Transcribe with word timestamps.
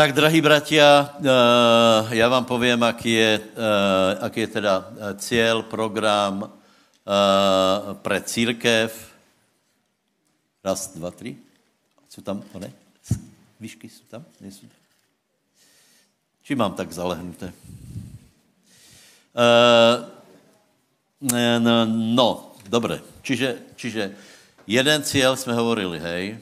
Tak, 0.00 0.12
drahí 0.12 0.40
bratia, 0.40 1.12
uh, 1.18 2.12
já 2.12 2.28
vám 2.28 2.44
povím, 2.44 2.82
aký 2.82 3.12
je, 3.12 3.40
uh, 3.40 4.24
aký 4.24 4.40
je 4.40 4.46
teda 4.46 4.92
cíl, 5.16 5.62
program 5.62 6.52
pre 8.00 8.20
církev. 8.20 9.12
Raz, 10.64 10.96
dva, 10.96 11.10
tři. 11.10 11.36
Jsou 12.08 12.22
tam, 12.22 12.42
ne? 12.58 12.72
Výšky 13.60 13.88
jsou 13.88 14.04
tam? 14.08 14.24
Nejsou 14.40 14.60
tam? 14.60 14.80
Či 16.42 16.54
mám 16.54 16.72
tak 16.72 16.92
zalehnuté? 16.92 17.52
No, 21.92 22.56
dobré. 22.68 23.00
Čiže, 23.22 23.58
čiže 23.76 24.16
jeden 24.66 25.02
cíl 25.02 25.36
jsme 25.36 25.52
hovorili, 25.54 25.98
hej, 25.98 26.38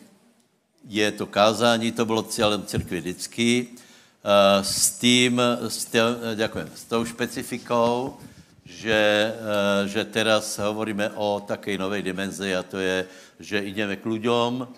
je 0.88 1.12
to 1.12 1.26
kázání, 1.26 1.92
to 1.92 2.04
bylo 2.04 2.22
cílem 2.22 2.62
církvy 2.64 3.00
vždycky, 3.00 3.66
uh, 3.68 4.64
s 4.64 4.90
tím, 4.90 5.40
s, 5.68 5.84
tím, 5.84 6.02
ďakujem, 6.34 6.68
s 6.74 6.84
tou 6.84 7.04
špecifikou, 7.04 8.16
že, 8.64 9.32
uh, 9.36 9.88
že 9.88 10.04
teraz 10.04 10.58
hovoríme 10.58 11.10
o 11.14 11.44
také 11.44 11.78
nové 11.78 12.02
dimenzi 12.02 12.56
a 12.56 12.62
to 12.62 12.80
je, 12.80 13.04
že 13.40 13.64
jdeme 13.64 13.96
k 13.96 14.06
ľuďom 14.06 14.68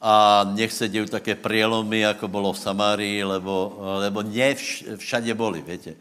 a 0.00 0.44
nech 0.54 0.72
se 0.72 0.88
dějí 0.88 1.06
také 1.08 1.34
prielomy, 1.34 2.00
jako 2.00 2.28
bylo 2.28 2.52
v 2.52 2.58
Samárii, 2.58 3.24
lebo, 3.24 3.80
lebo 3.98 4.22
ne 4.22 4.54
vš, 4.54 4.84
všade 4.96 5.34
boli, 5.34 5.64
víte. 5.66 5.96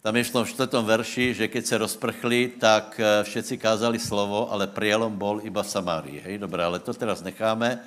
Tam 0.00 0.16
je 0.16 0.24
v 0.24 0.32
tom 0.32 0.44
čtvrtom 0.48 0.84
verši, 0.84 1.34
že 1.34 1.48
keď 1.48 1.66
se 1.66 1.78
rozprchli, 1.78 2.56
tak 2.56 2.96
eh, 2.96 3.24
všetci 3.24 3.60
kázali 3.60 4.00
slovo, 4.00 4.48
ale 4.48 4.64
prielom 4.64 5.12
bol 5.12 5.44
iba 5.44 5.60
v 5.60 5.68
Samárii. 5.68 6.18
Hej, 6.24 6.40
dobré, 6.40 6.64
ale 6.64 6.80
to 6.80 6.92
teraz 6.96 7.20
necháme. 7.20 7.84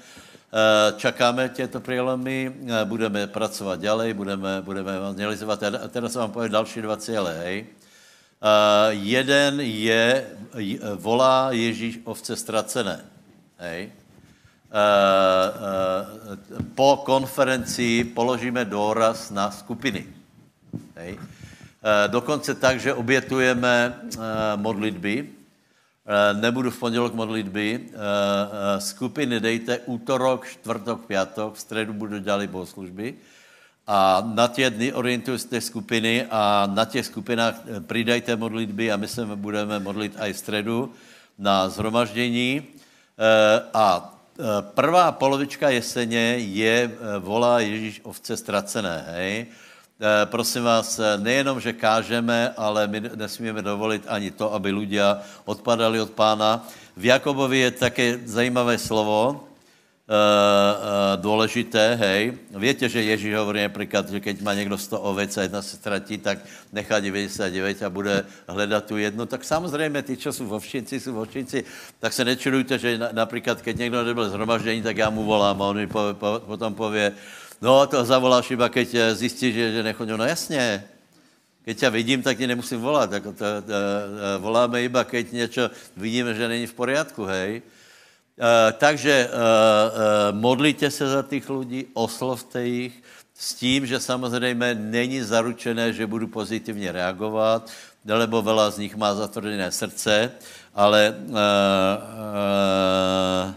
Eh, 0.53 0.93
čakáme 0.97 1.49
těto 1.49 1.79
prielomy, 1.79 2.53
eh, 2.53 2.85
budeme 2.85 3.27
pracovat 3.27 3.79
ďalej, 3.79 4.13
budeme, 4.13 4.61
budeme 4.61 4.95
evangelizovat. 4.95 5.63
A 5.63 5.87
teraz 5.87 6.15
vám 6.15 6.31
povím 6.31 6.51
další 6.51 6.81
dva 6.81 6.97
cíle, 6.97 7.37
hej. 7.37 7.65
jeden 8.89 9.59
je, 9.59 10.27
volá 10.95 11.51
Ježíš 11.51 11.99
ovce 12.03 12.35
ztracené, 12.35 12.99
hej. 13.57 13.91
po 16.75 17.01
konferenci 17.05 18.03
položíme 18.03 18.65
důraz 18.65 19.31
na 19.31 19.51
skupiny, 19.51 20.05
hej 20.95 21.17
Eh, 21.83 22.07
dokonce 22.07 22.55
tak, 22.55 22.79
že 22.79 22.93
obětujeme 22.93 23.93
eh, 23.93 24.17
modlitby. 24.55 25.27
Eh, 26.05 26.33
nebudu 26.33 26.71
v 26.71 26.79
pondělok 26.79 27.13
modlitby. 27.13 27.79
Skupiny 28.79 29.39
dejte 29.39 29.79
útorok, 29.79 30.47
čtvrtok, 30.47 31.05
pátek, 31.07 31.53
v 31.53 31.59
středu 31.59 31.93
budu 31.93 32.19
dělat 32.19 32.49
bohoslužby. 32.49 33.13
A 33.87 34.23
na 34.35 34.47
tě 34.47 34.69
dny 34.69 34.93
orientujte 34.93 35.61
skupiny 35.61 36.27
a 36.31 36.67
na 36.73 36.85
těch 36.85 37.05
skupinách 37.05 37.55
přidajte 37.87 38.35
modlitby 38.35 38.91
a 38.91 38.97
my 38.97 39.07
se 39.07 39.25
budeme 39.25 39.79
modlit 39.79 40.15
i 40.19 40.33
v 40.33 40.37
středu 40.37 40.91
na 41.39 41.69
zhromaždění. 41.69 42.63
A 43.73 44.13
prvá 44.61 45.11
polovička 45.11 45.69
jeseně 45.69 46.35
je 46.37 46.91
volá 47.19 47.59
Ježíš 47.59 48.01
ovce 48.03 48.37
ztracené, 48.37 49.05
hej? 49.07 49.45
Eh, 49.93 50.25
prosím 50.25 50.65
vás, 50.65 50.97
eh, 50.97 51.21
nejenom, 51.21 51.61
že 51.61 51.69
kážeme, 51.69 52.49
ale 52.57 52.89
my 52.89 53.13
nesmíme 53.13 53.61
dovolit 53.61 54.01
ani 54.09 54.33
to, 54.33 54.49
aby 54.49 54.73
ľudia 54.73 55.21
odpadali 55.45 56.01
od 56.01 56.09
pána. 56.17 56.65
V 56.97 57.13
Jakobovi 57.13 57.69
je 57.69 57.71
také 57.77 58.05
zajímavé 58.25 58.81
slovo, 58.81 59.45
uh, 60.03 61.21
důležité, 61.21 61.95
hej. 61.95 62.37
Víte, 62.51 62.89
že 62.89 63.03
Ježíš 63.03 63.33
hovorí 63.33 63.61
například, 63.61 64.09
že 64.09 64.19
keď 64.19 64.41
má 64.41 64.53
někdo 64.53 64.77
100 64.77 65.01
ovec 65.01 65.37
a 65.37 65.41
jedna 65.41 65.61
se 65.61 65.75
ztratí, 65.77 66.17
tak 66.17 66.39
nechá 66.73 66.99
99 66.99 67.83
a 67.83 67.89
bude 67.89 68.25
hledat 68.47 68.85
tu 68.85 68.97
jednu. 68.97 69.25
Tak 69.25 69.43
samozřejmě 69.43 70.01
ty, 70.01 70.17
co 70.17 70.33
jsou 70.33 70.45
v 70.45 70.53
ovčinci, 70.53 70.99
jsou 70.99 71.13
v 71.13 71.17
ovčinci, 71.17 71.63
tak 71.99 72.13
se 72.13 72.25
nečudujte, 72.25 72.79
že 72.79 72.97
na, 72.97 73.09
například, 73.11 73.61
keď 73.61 73.77
někdo 73.77 74.03
nebyl 74.03 74.29
zhromaždění, 74.29 74.81
tak 74.81 74.97
já 74.97 75.09
mu 75.09 75.23
volám 75.23 75.61
a 75.61 75.65
on 75.65 75.77
mi 75.77 75.87
po, 75.87 75.99
po, 76.13 76.41
potom 76.45 76.73
pově, 76.73 77.11
No, 77.63 77.87
to 77.87 78.03
zavoláš 78.03 78.51
iba, 78.51 78.67
keď 78.67 78.87
eh, 78.91 79.15
zjistíš, 79.15 79.55
že, 79.55 79.79
že 79.79 79.87
nechodí. 79.87 80.11
No 80.11 80.27
jasně, 80.27 80.83
keď 81.63 81.79
tě 81.79 81.89
vidím, 81.89 82.21
tak 82.21 82.37
ti 82.37 82.47
nemusím 82.47 82.81
volat. 82.83 83.11
Jako 83.11 83.31
to, 83.31 83.37
to, 83.39 83.61
to, 83.63 83.73
voláme 84.39 84.83
iba, 84.83 85.03
keď 85.03 85.31
něco 85.31 85.71
vidíme, 85.95 86.35
že 86.35 86.47
není 86.47 86.67
v 86.67 86.73
poriadku, 86.73 87.23
hej. 87.23 87.61
Uh, 88.33 88.73
takže 88.81 89.29
uh, 89.29 89.31
uh, 89.31 89.37
modlíte 90.33 90.91
se 90.91 91.09
za 91.09 91.21
těch 91.21 91.49
lidí, 91.49 91.85
oslovte 91.93 92.65
jich, 92.65 93.03
s 93.37 93.53
tím, 93.53 93.85
že 93.85 93.99
samozřejmě 93.99 94.73
není 94.73 95.21
zaručené, 95.21 95.93
že 95.93 96.07
budu 96.07 96.27
pozitivně 96.27 96.91
reagovat, 96.91 97.69
lebo 98.01 98.41
veľa 98.41 98.73
z 98.73 98.89
nich 98.89 98.95
má 98.97 99.13
zatvrdené 99.15 99.71
srdce, 99.71 100.31
ale 100.73 101.13
uh, 101.13 101.37
uh, 101.37 103.53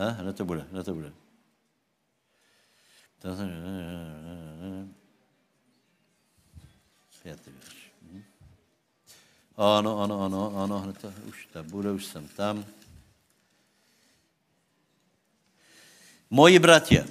A? 0.00 0.10
Hned 0.10 0.36
to 0.36 0.44
bude, 0.44 0.64
hned 0.72 0.84
to 0.84 0.94
bude. 0.94 1.12
Pětý 7.22 7.50
verš. 7.50 7.92
Mhm. 8.02 8.22
Ano, 9.56 10.00
ano, 10.00 10.24
ano, 10.24 10.56
ano, 10.56 10.78
hned 10.78 10.98
to, 10.98 11.12
už 11.28 11.46
to 11.52 11.62
bude, 11.64 11.92
už 11.92 12.04
jsem 12.04 12.28
tam. 12.28 12.64
Moji 16.30 16.58
bratě, 16.58 17.06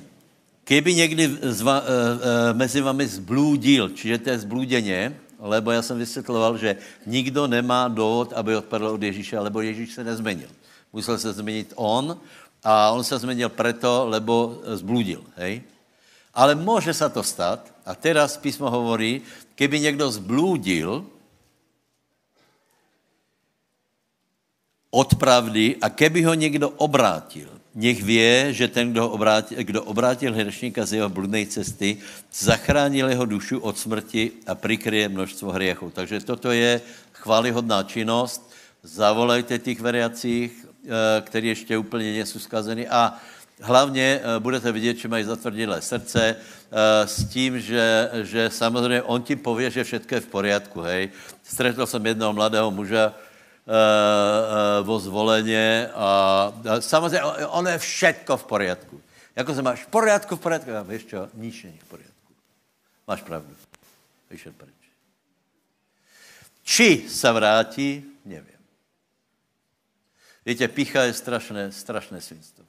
keby 0.63 0.95
někdy 0.95 1.37
zva, 1.41 1.81
e, 1.81 2.49
e, 2.49 2.53
mezi 2.53 2.81
vami 2.81 3.07
zblúdil, 3.07 3.89
čiže 3.89 4.17
to 4.17 4.29
je 4.29 4.39
zblúděně, 4.39 5.19
lebo 5.39 5.71
já 5.71 5.81
jsem 5.81 5.97
vysvětloval, 5.97 6.57
že 6.57 6.77
nikdo 7.05 7.47
nemá 7.47 7.87
důvod, 7.87 8.33
aby 8.33 8.55
odpadl 8.55 8.87
od 8.87 9.03
Ježíše, 9.03 9.39
lebo 9.39 9.61
Ježíš 9.61 9.93
se 9.93 10.03
nezměnil. 10.03 10.49
Musel 10.93 11.17
se 11.17 11.33
změnit 11.33 11.73
on, 11.75 12.19
a 12.63 12.91
on 12.91 13.03
se 13.03 13.19
změnil 13.19 13.49
preto, 13.49 14.05
lebo 14.07 14.61
zbludil, 14.65 15.23
hej? 15.35 15.61
Ale 16.33 16.55
může 16.55 16.93
se 16.93 17.09
to 17.09 17.23
stát, 17.23 17.73
a 17.85 17.95
teraz 17.95 18.37
písmo 18.37 18.69
hovorí, 18.69 19.21
keby 19.55 19.79
někdo 19.79 20.11
zblúdil 20.11 21.05
od 24.91 25.15
pravdy 25.15 25.75
a 25.81 25.89
keby 25.89 26.23
ho 26.23 26.33
někdo 26.33 26.69
obrátil, 26.69 27.49
nech 27.75 28.03
vě, 28.03 28.53
že 28.53 28.67
ten, 28.67 28.91
kdo 28.91 29.09
obrátil, 29.09 29.57
kdo 29.63 29.83
obrátil 29.83 30.33
hřešníka 30.33 30.85
z 30.85 30.93
jeho 30.93 31.09
bludné 31.09 31.45
cesty, 31.45 31.97
zachránil 32.33 33.09
jeho 33.09 33.25
dušu 33.25 33.59
od 33.59 33.77
smrti 33.77 34.31
a 34.47 34.55
prikryje 34.55 35.09
množstvo 35.09 35.51
hriechů. 35.51 35.89
Takže 35.89 36.19
toto 36.19 36.51
je 36.51 36.81
chválihodná 37.13 37.83
činnost. 37.83 38.53
Zavolejte 38.83 39.59
těch 39.59 39.81
variacích, 39.81 40.68
Eh, 40.68 40.68
který 41.21 41.47
ještě 41.47 41.77
úplně 41.77 42.11
nejsou 42.11 42.39
zkazený 42.39 42.87
a 42.87 43.13
hlavně 43.61 44.21
eh, 44.23 44.39
budete 44.39 44.71
vidět, 44.71 44.97
že 44.97 45.07
mají 45.07 45.23
zatvrdilé 45.23 45.81
srdce 45.81 46.35
eh, 46.35 47.07
s 47.07 47.25
tím, 47.25 47.59
že, 47.59 48.09
že 48.21 48.49
samozřejmě 48.49 49.01
on 49.01 49.21
ti 49.21 49.35
pově, 49.35 49.71
že 49.71 49.83
všechno 49.83 50.17
je 50.17 50.21
v 50.21 50.27
poriadku, 50.27 50.81
hej. 50.81 51.09
Stretl 51.43 51.85
jsem 51.85 52.05
jednoho 52.05 52.33
mladého 52.33 52.71
muža 52.71 53.13
vo 54.81 54.99
zvoleně 54.99 55.89
a, 55.95 56.53
samozřejmě 56.79 57.23
ono 57.45 57.69
je 57.69 57.77
všetko 57.77 58.37
v 58.37 58.43
poriadku. 58.43 59.01
Jako 59.35 59.53
se 59.53 59.61
máš 59.61 59.83
v 59.83 59.87
poriadku, 59.87 60.35
v 60.35 60.39
poriadku, 60.39 60.71
a 60.71 60.81
víš 60.81 61.05
čo, 61.05 61.29
nič 61.33 61.63
není 61.63 61.77
v 61.77 61.83
poriadku. 61.85 62.33
Máš 63.07 63.21
pravdu. 63.21 63.55
Vyšel 64.29 64.53
pryč. 64.57 64.79
Či 66.63 67.05
se 67.09 67.31
vrátí, 67.31 68.03
nevím. 68.25 68.58
Víte, 70.45 70.67
picha 70.67 71.03
je 71.03 71.13
strašné, 71.13 71.71
strašné 71.71 72.21
svinstvo. 72.21 72.65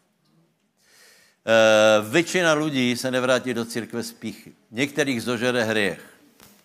E, 1.47 2.11
většina 2.11 2.53
lidí 2.53 2.97
se 2.97 3.11
nevrátí 3.11 3.55
do 3.55 3.65
církve 3.65 4.03
z 4.03 4.13
pichy. 4.13 4.53
Některých 4.71 5.22
zožere 5.22 5.65
hriech, 5.65 6.05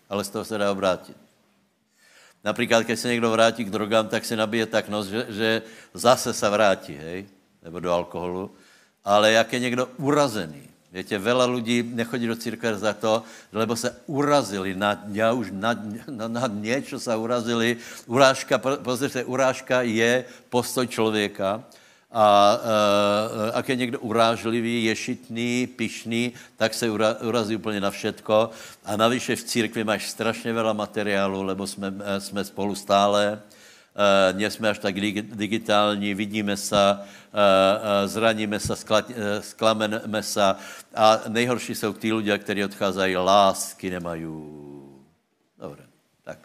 ale 0.09 0.23
z 0.23 0.29
toho 0.29 0.45
se 0.45 0.57
dá 0.57 0.71
obrátit. 0.71 1.17
Například, 2.43 2.85
když 2.85 2.99
se 2.99 3.07
někdo 3.07 3.31
vrátí 3.31 3.65
k 3.65 3.69
drogám, 3.69 4.07
tak 4.07 4.25
se 4.25 4.35
nabije 4.35 4.65
tak 4.65 4.89
nos, 4.89 5.07
že, 5.07 5.25
že 5.29 5.61
zase 5.93 6.33
se 6.33 6.49
vrátí, 6.49 6.93
hej, 6.93 7.25
nebo 7.63 7.79
do 7.79 7.91
alkoholu. 7.91 8.51
Ale 9.03 9.31
jak 9.31 9.53
je 9.53 9.59
někdo 9.59 9.85
urazený, 9.97 10.69
Víte, 10.95 11.19
vela 11.19 11.43
lidí 11.45 11.83
nechodí 11.83 12.23
do 12.23 12.39
církve 12.39 12.71
za 12.79 12.93
to, 12.95 13.23
lebo 13.51 13.75
se 13.75 13.91
urazili, 14.07 14.75
na, 14.75 15.03
já 15.11 15.31
už 15.35 15.51
na, 15.51 15.75
na, 16.07 16.27
na 16.27 16.47
něco 16.47 16.99
se 16.99 17.15
urazili. 17.15 17.77
Urážka, 18.07 18.57
pozrite, 18.57 19.27
urážka 19.27 19.81
je 19.81 20.25
postoj 20.49 20.87
člověka. 20.87 21.63
A, 22.11 22.23
a, 22.23 22.59
a 23.53 23.61
keď 23.61 23.75
je 23.75 23.83
někdo 23.83 23.99
urážlivý, 23.99 24.83
ješitný, 24.83 25.67
pišný, 25.75 26.31
tak 26.55 26.73
se 26.73 26.89
ura, 26.89 27.19
urazí 27.19 27.55
úplně 27.55 27.81
na 27.81 27.91
všetko. 27.91 28.49
A 28.85 28.95
navíc 28.95 29.27
v 29.27 29.43
církvi 29.43 29.83
máš 29.83 30.15
strašně 30.15 30.53
veľa 30.53 30.73
materiálu, 30.73 31.43
lebo 31.43 31.67
jsme, 31.67 31.91
jsme 32.19 32.43
spolu 32.43 32.75
stále 32.75 33.43
nie 34.31 34.51
jsme 34.51 34.69
až 34.69 34.79
tak 34.79 34.95
digitální, 35.21 36.13
vidíme 36.13 36.57
se, 36.57 36.99
zraníme 38.05 38.59
se, 38.59 38.73
sklameme 39.39 40.23
se 40.23 40.43
a 40.95 41.19
nejhorší 41.27 41.75
jsou 41.75 41.93
ty 41.93 42.13
lidé, 42.13 42.37
kteří 42.37 42.63
odcházejí, 42.63 43.17
lásky 43.17 43.89
nemají. 43.89 44.27
Dobré, 45.59 45.83
tak. 46.23 46.39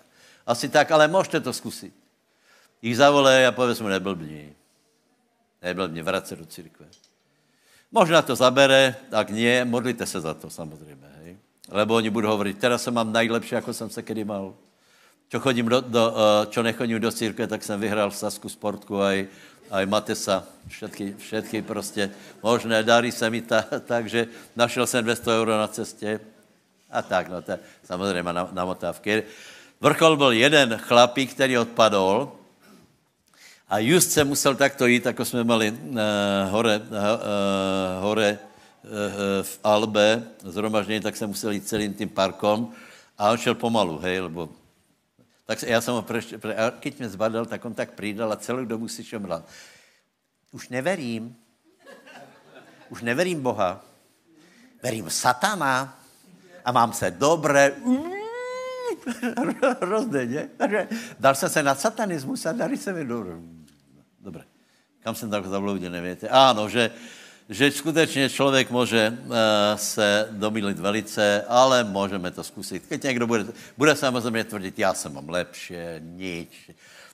Asi 0.47 0.69
tak, 0.69 0.91
ale 0.91 1.09
můžete 1.09 1.41
to 1.41 1.53
zkusit. 1.53 1.95
Jich 2.83 2.97
zavolej 2.97 3.47
a 3.47 3.53
pověz 3.53 3.81
mu 3.81 3.89
neblbni. 3.89 4.55
Neblbni, 5.63 6.03
vrať 6.03 6.27
se 6.27 6.37
do 6.37 6.47
církve. 6.47 6.87
Možná 7.93 8.23
to 8.23 8.37
zabere, 8.37 8.95
tak 9.11 9.31
nie, 9.31 9.65
modlite 9.65 10.07
se 10.07 10.21
za 10.21 10.35
to 10.35 10.51
samozřejmě. 10.51 11.11
Hej. 11.23 11.37
Lebo 11.69 11.95
oni 11.95 12.11
budou 12.11 12.29
hovorit, 12.29 12.59
teraz 12.59 12.83
jsem 12.83 12.95
mám 12.95 13.13
nejlepší, 13.13 13.55
jako 13.55 13.73
jsem 13.73 13.91
se 13.91 14.03
kedy 14.03 14.25
mal. 14.25 14.55
Čo, 15.31 15.39
chodím 15.39 15.71
do, 15.71 15.79
do, 15.81 16.05
uh, 16.11 16.51
čo 16.51 16.59
nechodím 16.63 16.99
do 16.99 17.13
církve, 17.13 17.47
tak 17.47 17.63
jsem 17.63 17.79
vyhrál 17.81 18.11
v 18.11 18.19
Sasku 18.19 18.51
sportku 18.51 18.99
aj, 18.99 19.31
aj 19.71 19.85
Matesa, 19.87 20.43
všetky, 20.67 21.15
všetky 21.19 21.63
prostě 21.63 22.11
možné, 22.43 22.83
darí 22.83 23.13
se 23.15 23.31
mi 23.31 23.39
ta, 23.39 23.63
takže 23.87 24.27
našel 24.57 24.87
jsem 24.87 25.05
200 25.05 25.31
euro 25.31 25.55
na 25.59 25.69
cestě. 25.69 26.21
A 26.91 27.03
tak, 27.03 27.29
no 27.29 27.43
to 27.43 27.53
samozřejmě 27.87 28.23
na, 28.23 28.49
na 28.53 28.65
motávky. 28.65 29.23
Vrchol 29.81 30.17
byl 30.17 30.33
jeden 30.33 30.79
chlapík, 30.83 31.31
který 31.31 31.59
odpadol, 31.59 32.33
a 33.71 33.79
just 33.79 34.11
se 34.11 34.25
musel 34.25 34.55
takto 34.55 34.87
jít, 34.87 35.07
jako 35.07 35.25
jsme 35.25 35.45
mali 35.45 35.71
uh, 35.71 35.99
hore, 36.51 36.79
uh, 36.79 38.03
hore 38.03 38.39
uh, 38.39 38.91
v 39.43 39.59
Albe 39.65 40.23
zhromaždění, 40.43 41.01
tak 41.01 41.17
se 41.17 41.27
musel 41.27 41.51
jít 41.51 41.69
celým 41.69 41.95
tím 41.95 42.09
parkom. 42.09 42.73
A 43.19 43.31
on 43.31 43.39
šel 43.39 43.55
pomalu, 43.55 43.99
hej, 43.99 44.21
lebo 44.21 44.49
tak 45.51 45.63
já 45.63 45.81
jsem 45.81 45.95
ho 45.95 46.03
pre, 46.03 46.21
a 46.57 46.71
keď 46.71 46.99
mě 46.99 47.09
zbadal, 47.09 47.47
tak 47.47 47.65
on 47.65 47.75
tak 47.75 47.91
přidal 47.91 48.33
a 48.33 48.37
celou 48.37 48.65
dobu 48.65 48.89
si 48.89 49.05
šomral. 49.05 49.43
Už 50.53 50.69
neverím. 50.69 51.37
Už 52.89 53.03
neverím 53.03 53.43
Boha. 53.43 53.85
Verím 54.83 55.11
satana 55.11 55.99
a 56.65 56.73
mám 56.73 56.93
se 56.93 57.11
dobré. 57.11 57.73
Hrozné, 59.81 60.27
ne? 60.27 60.49
Dal 61.21 61.35
jsem 61.35 61.49
se 61.49 61.63
na 61.63 61.75
satanismus 61.75 62.47
a 62.47 62.53
dali 62.53 62.77
se 62.77 62.93
mi 62.93 63.05
dobré. 63.05 63.35
Dobré. 64.21 64.45
Kam 65.01 65.15
jsem 65.15 65.31
tak 65.31 65.47
zabloudil, 65.47 65.91
nevíte? 65.91 66.29
Ano, 66.29 66.69
že, 66.69 66.91
že 67.51 67.71
skutečně 67.71 68.31
člověk 68.31 68.71
může 68.71 69.19
uh, 69.27 69.35
se 69.77 70.29
domýlit 70.31 70.79
velice, 70.79 71.45
ale 71.49 71.85
můžeme 71.85 72.31
to 72.31 72.45
zkusit. 72.45 72.87
Keď 72.89 73.03
někdo 73.03 73.27
bude, 73.27 73.47
bude 73.79 73.97
samozřejmě 73.97 74.45
tvrdit, 74.45 74.79
já 74.79 74.95
jsem 74.95 75.15
mám 75.15 75.29
lepší, 75.29 75.75
nič. 76.01 76.71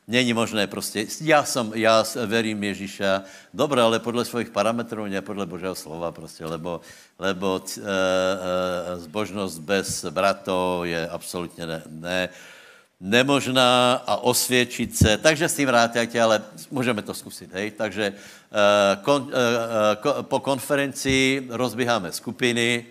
Není 0.09 0.33
možné 0.33 0.67
prostě, 0.67 1.07
já 1.21 1.45
jsem, 1.45 1.73
já 1.75 2.05
verím 2.27 2.65
Ježíša, 2.65 3.23
dobré, 3.55 3.83
ale 3.83 3.99
podle 3.99 4.25
svých 4.25 4.51
parametrů, 4.51 5.07
ne 5.07 5.23
podle 5.23 5.47
Božího 5.47 5.75
slova 5.75 6.13
prostě, 6.13 6.45
lebo, 6.45 6.81
lebo 7.19 7.57
uh, 7.57 7.83
uh, 7.83 9.03
zbožnost 9.03 9.59
bez 9.59 10.05
brato 10.05 10.85
je 10.85 11.09
absolutně 11.09 11.67
ne, 11.67 11.83
ne 11.87 12.29
nemožná 13.01 14.03
a 14.07 14.17
osvědčit 14.17 14.97
se. 14.97 15.19
Takže 15.19 15.49
s 15.49 15.57
tím 15.57 15.69
rátajte, 15.69 16.21
ale 16.21 16.43
můžeme 16.71 17.03
to 17.03 17.15
zkusit. 17.15 17.53
Hej? 17.53 17.71
Takže 17.71 18.13
uh, 18.13 19.03
kon, 19.03 19.23
uh, 19.23 19.29
uh, 19.29 20.23
po 20.23 20.41
konferenci 20.41 21.47
rozbíháme 21.49 22.13
skupiny, 22.13 22.87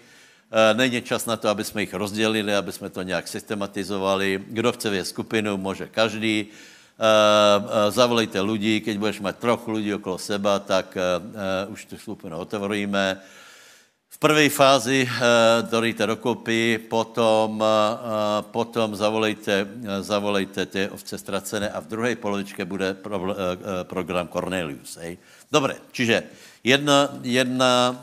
není 0.73 1.01
čas 1.01 1.25
na 1.25 1.37
to, 1.37 1.49
aby 1.49 1.63
jsme 1.63 1.81
jich 1.81 1.93
rozdělili, 1.93 2.55
aby 2.55 2.71
jsme 2.71 2.89
to 2.89 3.01
nějak 3.01 3.27
systematizovali. 3.27 4.43
Kdo 4.47 4.71
chce 4.71 4.89
vědět 4.89 5.05
skupinu, 5.05 5.57
může 5.57 5.87
každý. 5.87 6.47
Zavolejte 7.89 8.41
lidi, 8.41 8.81
keď 8.81 8.97
budeš 8.97 9.19
mít 9.19 9.35
trochu 9.35 9.71
lidí 9.71 9.93
okolo 9.93 10.17
seba, 10.17 10.59
tak 10.59 10.97
už 11.67 11.85
tu 11.85 11.97
skupinu 11.97 12.37
otvoríme. 12.37 13.21
V 14.09 14.17
první 14.17 14.49
fázi 14.49 15.03
uh, 15.03 15.69
doríte 15.69 16.07
dokopy, 16.07 16.77
potom, 16.89 17.59
uh, 17.59 17.67
potom 18.41 18.95
zavolejte, 18.95 19.67
zavolejte 20.01 20.65
ty 20.65 20.89
ovce 20.89 21.17
ztracené 21.17 21.69
a 21.69 21.79
v 21.79 21.87
druhé 21.87 22.15
polovičke 22.15 22.65
bude 22.65 22.93
pro, 22.93 23.35
program 23.83 24.27
Cornelius. 24.27 24.97
Hej. 24.97 25.17
Dobré, 25.51 25.75
čiže 25.91 26.23
jedna, 26.63 27.09
jedna 27.21 28.01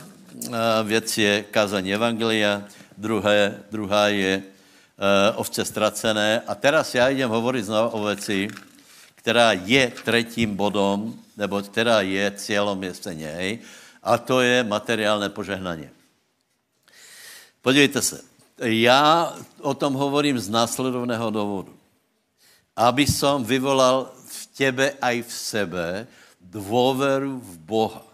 věc 0.84 1.18
je 1.18 1.42
kázání 1.50 1.94
Evangelia, 1.94 2.62
druhé, 2.98 3.58
druhá 3.70 4.08
je 4.08 4.42
ovce 5.34 5.64
ztracené. 5.64 6.40
A 6.46 6.54
teraz 6.54 6.94
já 6.94 7.08
jdem 7.08 7.30
hovorit 7.30 7.64
znovu 7.64 7.88
o 7.88 8.06
věci, 8.06 8.48
která 9.14 9.52
je 9.52 9.92
třetím 10.04 10.56
bodom, 10.56 11.14
nebo 11.36 11.62
která 11.62 12.00
je 12.00 12.32
cílem 12.36 12.82
jeseně, 12.82 13.58
a 14.02 14.18
to 14.18 14.42
je 14.42 14.64
materiálné 14.66 15.30
požehnání. 15.30 15.88
Podívejte 17.62 18.02
se, 18.02 18.20
já 18.58 19.32
o 19.60 19.74
tom 19.74 19.94
hovorím 19.94 20.38
z 20.38 20.48
následovného 20.48 21.30
důvodu. 21.30 21.74
Aby 22.76 23.06
som 23.06 23.44
vyvolal 23.44 24.10
v 24.26 24.40
tebe 24.56 24.86
a 24.96 25.12
i 25.12 25.20
v 25.22 25.32
sebe 25.32 26.08
dôveru 26.40 27.36
v 27.36 27.52
Boha. 27.62 28.04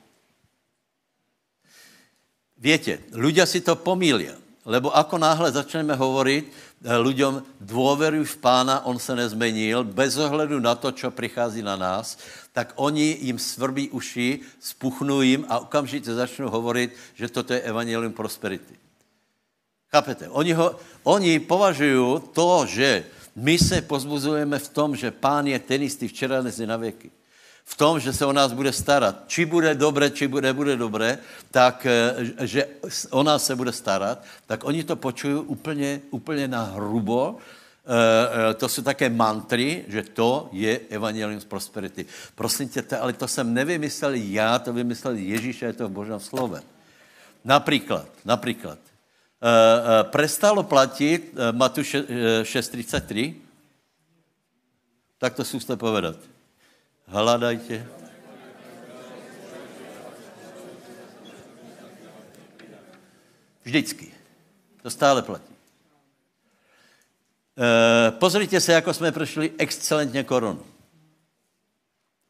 Víte, 2.58 3.06
ľudia 3.14 3.46
si 3.46 3.62
to 3.62 3.78
pomília, 3.78 4.34
lebo 4.66 4.90
ako 4.90 5.14
náhle 5.14 5.54
začneme 5.54 5.94
hovoriť 5.94 6.67
eh, 6.84 6.96
ľuďom 6.98 7.42
dôveruj 7.60 8.24
v 8.24 8.36
pána, 8.42 8.86
on 8.86 8.98
se 8.98 9.14
nezmenil, 9.16 9.84
bez 9.84 10.18
ohledu 10.18 10.60
na 10.60 10.74
to, 10.74 10.92
čo 10.92 11.10
prichází 11.10 11.62
na 11.62 11.76
nás, 11.76 12.18
tak 12.52 12.72
oni 12.76 13.18
jim 13.20 13.38
svrbí 13.38 13.90
uši, 13.90 14.40
spuchnú 14.60 15.22
jim 15.22 15.46
a 15.48 15.58
okamžitě 15.58 16.14
začnou 16.14 16.50
hovoriť, 16.50 16.90
že 17.14 17.28
toto 17.28 17.54
je 17.54 17.60
evangelium 17.60 18.12
prosperity. 18.12 18.74
Chápete? 19.88 20.28
Oni, 20.28 20.52
ho, 20.52 20.76
oni 21.02 21.40
považují 21.40 22.20
to, 22.32 22.66
že 22.66 23.04
my 23.36 23.58
se 23.58 23.82
pozbuzujeme 23.82 24.58
v 24.58 24.68
tom, 24.68 24.96
že 24.96 25.10
pán 25.10 25.46
je 25.46 25.58
ten 25.58 25.82
istý 25.82 26.08
včera 26.08 26.42
dnes 26.42 26.58
na 26.58 26.76
věky. 26.76 27.10
V 27.68 27.76
tom, 27.76 28.00
že 28.00 28.12
se 28.12 28.24
o 28.26 28.32
nás 28.32 28.52
bude 28.52 28.72
starat. 28.72 29.28
Či 29.28 29.44
bude 29.44 29.74
dobré, 29.74 30.10
či 30.10 30.24
bude, 30.24 30.52
bude 30.52 30.76
dobré, 30.76 31.18
tak, 31.52 31.86
eh, 31.86 32.48
že 32.48 32.80
o 33.10 33.22
nás 33.22 33.44
se 33.44 33.56
bude 33.56 33.72
starat, 33.72 34.24
tak 34.46 34.64
oni 34.64 34.84
to 34.84 34.96
počují 34.96 35.44
úplně, 35.44 36.00
úplně 36.10 36.48
na 36.48 36.62
hrubo. 36.62 37.36
E, 37.88 38.50
e, 38.50 38.54
to 38.54 38.68
jsou 38.68 38.82
také 38.82 39.08
mantry, 39.08 39.84
že 39.88 40.02
to 40.12 40.48
je 40.52 40.80
evangelium 40.92 41.40
z 41.40 41.44
prosperity. 41.44 42.04
Prosím 42.34 42.68
tě, 42.68 42.84
ale 43.00 43.12
to 43.12 43.28
jsem 43.28 43.54
nevymyslel 43.54 44.12
já, 44.14 44.58
to 44.58 44.72
vymyslel 44.72 45.16
Ježíš 45.16 45.62
a 45.62 45.66
je 45.66 45.72
to 45.72 45.88
v 45.88 45.92
Božím 45.92 46.20
slovem. 46.20 46.62
Například, 47.44 48.08
například, 48.24 48.78
Eh, 49.38 49.46
eh, 49.46 50.04
prestalo 50.04 50.62
platit 50.62 51.34
Matu 51.52 51.80
6.33? 51.80 53.34
Tak 55.18 55.34
to 55.34 55.44
zkuste 55.44 55.76
povedat. 55.76 56.16
Hledajte. 57.08 57.86
Vždycky. 63.64 64.12
To 64.82 64.90
stále 64.90 65.22
platí. 65.22 65.54
Uh, 67.58 68.18
pozrite 68.18 68.60
se, 68.60 68.72
jako 68.72 68.94
jsme 68.94 69.12
prošli 69.12 69.52
excelentně 69.58 70.24
korunu. 70.24 70.62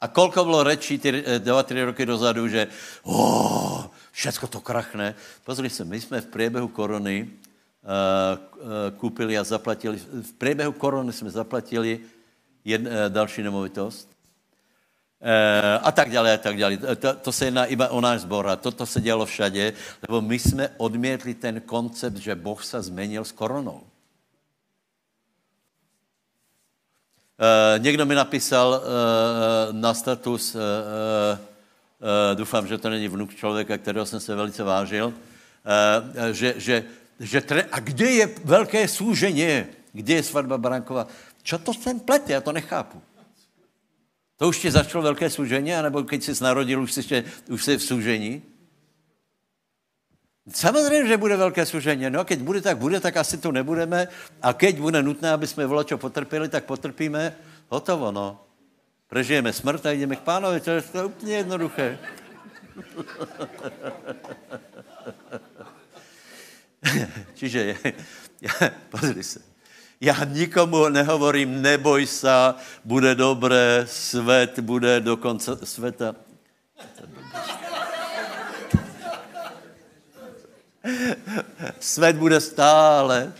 A 0.00 0.08
kolko 0.08 0.44
bylo 0.44 0.64
řečí 0.64 0.98
ty 0.98 1.24
dva, 1.38 1.62
tři 1.62 1.84
roky 1.84 2.06
dozadu, 2.06 2.48
že 2.48 2.66
oh, 3.02 3.86
Všecko 4.12 4.46
to 4.46 4.60
krachne. 4.60 5.14
Pozri 5.44 5.70
se, 5.70 5.84
my 5.84 6.00
jsme 6.00 6.20
v 6.20 6.26
průběhu 6.26 6.68
korony 6.68 7.30
uh, 7.30 8.96
koupili 8.96 9.38
a 9.38 9.44
zaplatili, 9.44 9.98
v 10.22 10.32
průběhu 10.32 10.72
korony 10.72 11.12
jsme 11.12 11.30
zaplatili 11.30 12.00
jed, 12.64 12.80
uh, 12.80 12.88
další 13.08 13.42
nemovitost. 13.42 14.17
Uh, 15.18 15.82
a 15.82 15.92
tak 15.92 16.10
dále, 16.10 16.34
a 16.34 16.38
tak 16.38 16.56
dále. 16.56 16.76
To, 16.76 17.14
to 17.14 17.32
se 17.32 17.44
jedná 17.44 17.66
iba 17.66 17.88
o 17.90 18.00
náš 18.00 18.20
zbor 18.20 18.46
a 18.46 18.56
toto 18.56 18.86
se 18.86 19.00
dělo 19.00 19.26
všade, 19.26 19.72
lebo 20.08 20.20
my 20.20 20.38
jsme 20.38 20.70
odmětli 20.76 21.34
ten 21.34 21.60
koncept, 21.60 22.16
že 22.16 22.34
Boh 22.34 22.64
se 22.64 22.82
změnil 22.82 23.24
s 23.24 23.32
koronou. 23.32 23.82
Uh, 27.38 27.82
někdo 27.82 28.06
mi 28.06 28.14
napísal 28.14 28.70
uh, 28.70 28.82
na 29.74 29.94
status 29.94 30.54
uh, 30.54 30.60
uh, 30.60 31.38
doufám, 32.34 32.66
že 32.66 32.78
to 32.78 32.90
není 32.90 33.08
vnuk 33.08 33.34
člověka, 33.34 33.78
kterého 33.78 34.06
jsem 34.06 34.20
se 34.20 34.34
velice 34.34 34.62
vážil, 34.62 35.06
uh, 35.06 35.14
že, 36.30 36.54
že, 36.56 36.84
že 37.20 37.40
tre... 37.40 37.66
a 37.72 37.80
kde 37.80 38.10
je 38.10 38.34
velké 38.44 38.88
súžení? 38.88 39.64
Kde 39.92 40.14
je 40.14 40.22
svatba 40.22 40.58
Baranková? 40.58 41.06
Čo 41.42 41.58
to 41.58 41.74
sem 41.74 42.00
plete? 42.00 42.32
Já 42.32 42.40
to 42.40 42.52
nechápu. 42.52 43.02
To 44.38 44.48
už 44.48 44.58
ti 44.58 44.70
začalo 44.70 45.02
velké 45.02 45.30
súžení, 45.30 45.74
anebo 45.74 46.02
když 46.02 46.24
jsi 46.24 46.44
narodil, 46.44 46.82
už 46.82 46.92
jsi, 46.92 47.24
už 47.50 47.64
jsi 47.64 47.76
v 47.76 47.82
súžení? 47.82 48.42
Samozřejmě, 50.54 51.08
že 51.08 51.16
bude 51.16 51.36
velké 51.36 51.66
služení. 51.66 52.10
No, 52.10 52.24
keď 52.24 52.40
bude, 52.40 52.60
tak 52.60 52.78
bude, 52.78 53.00
tak 53.00 53.16
asi 53.16 53.38
tu 53.38 53.50
nebudeme. 53.50 54.08
A 54.42 54.52
keď 54.52 54.78
bude 54.78 55.02
nutné, 55.02 55.30
aby 55.30 55.46
jsme 55.46 55.66
volačo 55.66 55.98
potrpěli, 55.98 56.48
tak 56.48 56.64
potrpíme. 56.64 57.36
Hotovo, 57.68 58.12
no. 58.12 58.44
Prežijeme 59.08 59.52
smrt 59.52 59.86
a 59.86 59.90
jdeme 59.90 60.16
k 60.16 60.20
pánovi, 60.20 60.60
to 60.60 60.70
je, 60.70 60.82
to 60.82 60.98
je 60.98 61.04
úplně 61.04 61.36
jednoduché. 61.36 61.98
Čiže, 67.34 67.76
ja, 68.40 68.52
pozri 68.88 69.22
se, 69.22 69.40
já 70.00 70.24
nikomu 70.24 70.88
nehovorím, 70.88 71.62
neboj 71.62 72.06
se, 72.06 72.54
bude 72.84 73.14
dobré, 73.14 73.86
svět 73.90 74.58
bude 74.58 75.00
do 75.00 75.16
konce 75.16 75.66
světa. 75.66 76.14
Svět 81.80 82.16
bude 82.16 82.40
stále, 82.40 83.32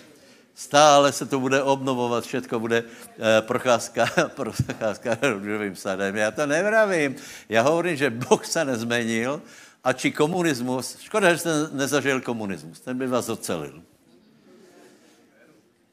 stále 0.55 1.13
se 1.13 1.27
to 1.27 1.41
bude 1.41 1.63
obnovovat, 1.63 2.25
všetko 2.25 2.61
bude 2.61 2.85
eh, 2.85 3.43
procházka, 3.43 4.07
procházka 4.29 5.19
růžovým 5.23 5.77
sadem. 5.77 6.17
Já 6.17 6.31
to 6.31 6.47
nevravím. 6.47 7.17
Já 7.49 7.63
hovorím, 7.63 7.97
že 7.97 8.11
Boh 8.11 8.47
se 8.47 8.65
nezmenil 8.65 9.43
a 9.85 9.93
či 9.93 10.13
komunismus, 10.13 10.99
škoda, 11.01 11.33
že 11.33 11.39
jste 11.39 11.51
nezažil 11.73 12.21
komunismus, 12.21 12.81
ten 12.81 12.99
by 12.99 13.07
vás 13.07 13.29
ocelil. 13.29 13.83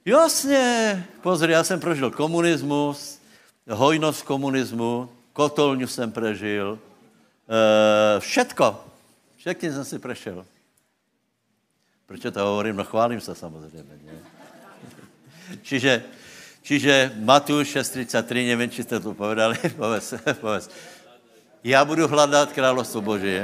Jasně, 0.05 1.05
pozri, 1.21 1.53
já 1.53 1.63
jsem 1.63 1.79
prožil 1.79 2.11
komunismus, 2.11 3.19
hojnost 3.69 4.21
komunismu, 4.21 5.09
kotolňu 5.33 5.87
jsem 5.87 6.11
prežil, 6.11 6.79
e, 7.49 8.19
všetko, 8.19 8.85
všechny 9.37 9.71
jsem 9.71 9.85
si 9.85 9.99
prešel. 9.99 10.45
Proč 12.05 12.21
to 12.21 12.45
hovorím? 12.45 12.75
No 12.75 12.83
chválím 12.83 13.21
se 13.21 13.35
samozřejmě. 13.35 13.83
Ne? 13.83 14.13
čiže, 15.61 16.03
čiže 16.61 17.11
Matuš 17.19 17.75
6.33, 17.75 18.47
nevím, 18.47 18.69
či 18.69 18.83
jste 18.83 18.99
to 18.99 19.13
povedali, 19.13 19.57
povedz, 19.77 20.13
povedz. 20.41 20.69
Já 21.63 21.85
budu 21.85 22.07
hledat 22.07 22.53
královstvo 22.53 23.01
Boží 23.01 23.41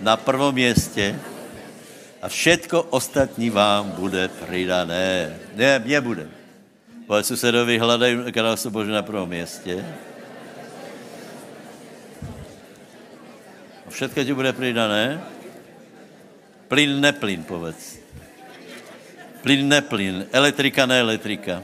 na 0.00 0.16
prvom 0.16 0.54
městě 0.54 1.20
a 2.22 2.28
všetko 2.28 2.82
ostatní 2.82 3.50
vám 3.50 3.90
bude 3.90 4.28
přidané. 4.28 5.38
Ne, 5.54 5.78
mně 5.78 6.00
bude. 6.00 6.28
Povedz 7.06 7.26
susedovi, 7.26 7.78
hledaj 7.78 8.32
královstvo 8.32 8.70
Boží 8.70 8.90
na 8.90 9.02
prvom 9.02 9.28
městě. 9.28 9.84
A 13.86 13.90
všetko 13.90 14.24
ti 14.24 14.34
bude 14.34 14.52
přidané. 14.52 15.20
Plyn, 16.68 17.00
neplyn, 17.00 17.44
povedz. 17.44 17.98
Plyn, 19.42 19.68
neplyn. 19.68 20.26
Elektrika, 20.32 20.86
ne 20.86 21.00
elektrika. 21.00 21.62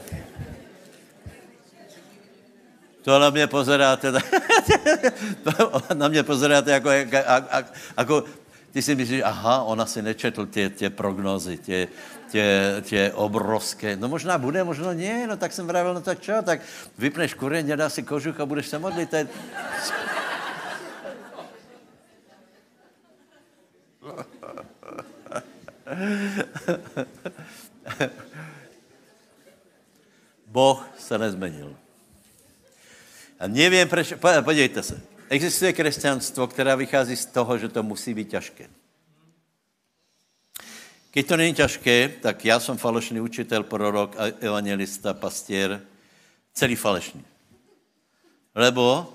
To 3.01 3.19
na 3.19 3.29
mě 3.29 3.47
pozeráte, 3.47 4.11
na 5.93 6.07
mě 6.07 6.23
pozeráte 6.23 6.71
jako, 6.71 6.89
jako, 6.89 7.17
jako 7.97 8.23
ty 8.71 8.81
si 8.81 8.95
myslíš, 8.95 9.21
aha, 9.25 9.63
ona 9.63 9.85
si 9.85 10.01
nečetl 10.01 10.45
tě, 10.45 10.69
tě 10.69 10.89
prognozy, 10.89 11.57
tě, 11.57 11.87
tě, 12.31 12.75
tě 12.81 13.11
obrovské. 13.15 13.95
No 13.95 14.07
možná 14.07 14.37
bude, 14.37 14.63
možná 14.63 14.93
ne, 14.93 15.27
no 15.27 15.37
tak 15.37 15.53
jsem 15.53 15.67
vravil, 15.67 15.93
no 15.93 16.01
tak 16.01 16.21
čo, 16.21 16.33
tak 16.45 16.61
vypneš 16.97 17.33
kureň, 17.33 17.73
dá 17.75 17.89
si 17.89 18.03
kožuch 18.03 18.39
a 18.39 18.45
budeš 18.45 18.67
se 18.67 18.79
modlit. 18.79 19.09
To 19.09 19.15
je... 19.15 19.27
Boh 30.47 30.89
se 30.97 31.17
nezmenil. 31.17 31.75
A 33.39 33.47
nevím, 33.47 33.89
proč, 33.89 34.13
podívejte 34.43 34.83
se, 34.83 35.01
existuje 35.29 35.73
křesťanstvo, 35.73 36.47
které 36.47 36.75
vychází 36.75 37.15
z 37.15 37.25
toho, 37.25 37.57
že 37.57 37.69
to 37.69 37.83
musí 37.83 38.13
být 38.13 38.29
těžké. 38.29 38.69
Když 41.11 41.25
to 41.25 41.37
není 41.37 41.53
těžké, 41.53 42.09
tak 42.09 42.45
já 42.45 42.59
jsem 42.59 42.77
falešný 42.77 43.21
učitel, 43.21 43.63
prorok, 43.63 44.15
evangelista, 44.39 45.13
pastěr, 45.13 45.81
celý 46.53 46.75
falešný. 46.75 47.25
Lebo 48.55 49.13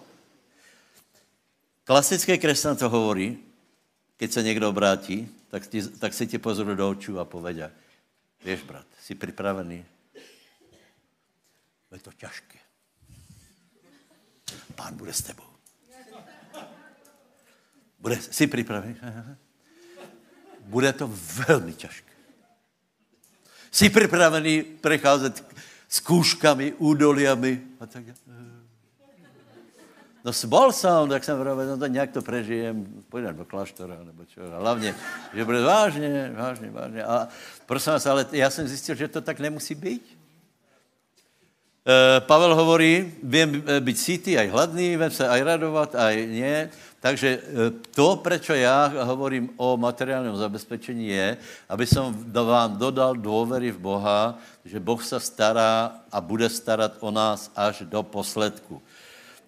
klasické 1.84 2.38
křesťanstvo 2.38 2.88
hovorí, 2.88 3.38
když 4.18 4.32
se 4.32 4.42
někdo 4.42 4.68
obrátí, 4.68 5.28
tak, 5.48 5.66
ti, 5.66 5.88
tak 5.88 6.14
si 6.14 6.26
ti 6.26 6.38
pozor 6.38 6.76
do 6.76 6.90
očů 6.90 7.18
a 7.18 7.24
povedia, 7.24 7.70
víš, 8.44 8.60
brat, 8.62 8.86
jsi 9.00 9.14
připravený? 9.14 9.84
Je 11.92 11.98
to 11.98 12.12
těžké. 12.12 12.58
Pán 14.74 14.96
bude 14.96 15.12
s 15.12 15.22
tebou. 15.22 15.51
Bude, 18.02 18.16
jsi 18.16 18.46
připravený? 18.46 18.96
Bude 20.60 20.92
to 20.92 21.10
velmi 21.48 21.72
těžké. 21.72 22.12
Jsi 23.70 23.90
připravený 23.90 24.62
přecházet 24.62 25.44
kůžkami, 26.02 26.72
údoliami 26.72 27.60
a 27.80 27.86
tak. 27.86 28.04
No 30.24 30.30
bol 30.46 30.70
som, 30.70 31.10
tak 31.10 31.24
jsem 31.24 31.38
vravil, 31.38 31.66
no 31.66 31.78
to 31.78 31.86
nějak 31.86 32.10
to 32.14 32.22
prežijem, 32.22 32.86
půjdem 33.08 33.36
do 33.36 33.44
kláštora, 33.44 33.98
nebo 34.04 34.24
čo. 34.24 34.38
A 34.54 34.58
hlavně, 34.58 34.94
že 35.34 35.44
bude 35.44 35.60
vážně, 35.62 36.30
vážně, 36.34 36.70
vážně. 36.70 37.04
A 37.04 37.28
prosím 37.66 37.92
vás, 37.92 38.06
ale 38.06 38.26
já 38.32 38.50
jsem 38.50 38.68
zjistil, 38.68 38.94
že 38.94 39.08
to 39.08 39.20
tak 39.20 39.40
nemusí 39.40 39.74
být. 39.74 40.18
E, 41.82 42.20
Pavel 42.20 42.54
hovorí, 42.54 43.14
vím 43.22 43.64
e, 43.66 43.80
být 43.80 43.98
sítý, 43.98 44.38
aj 44.38 44.48
hladný, 44.48 44.96
vím 44.96 45.10
se 45.10 45.28
aj 45.28 45.42
radovat, 45.42 45.94
aj 45.94 46.26
ne. 46.26 46.70
Takže 47.02 47.28
e, 47.28 47.40
to, 47.90 48.16
proč 48.16 48.48
já 48.54 48.86
hovorím 49.02 49.50
o 49.56 49.76
materiálním 49.76 50.38
zabezpečení, 50.38 51.10
je, 51.10 51.36
aby 51.66 51.82
som 51.82 52.14
vám 52.30 52.78
dodal 52.78 53.18
důvěry 53.18 53.74
v 53.74 53.82
Boha, 53.82 54.38
že 54.62 54.78
Boh 54.78 55.02
se 55.02 55.18
stará 55.18 55.98
a 56.12 56.20
bude 56.22 56.46
starat 56.46 56.94
o 57.02 57.10
nás 57.10 57.50
až 57.58 57.82
do 57.90 58.06
posledku. 58.06 58.78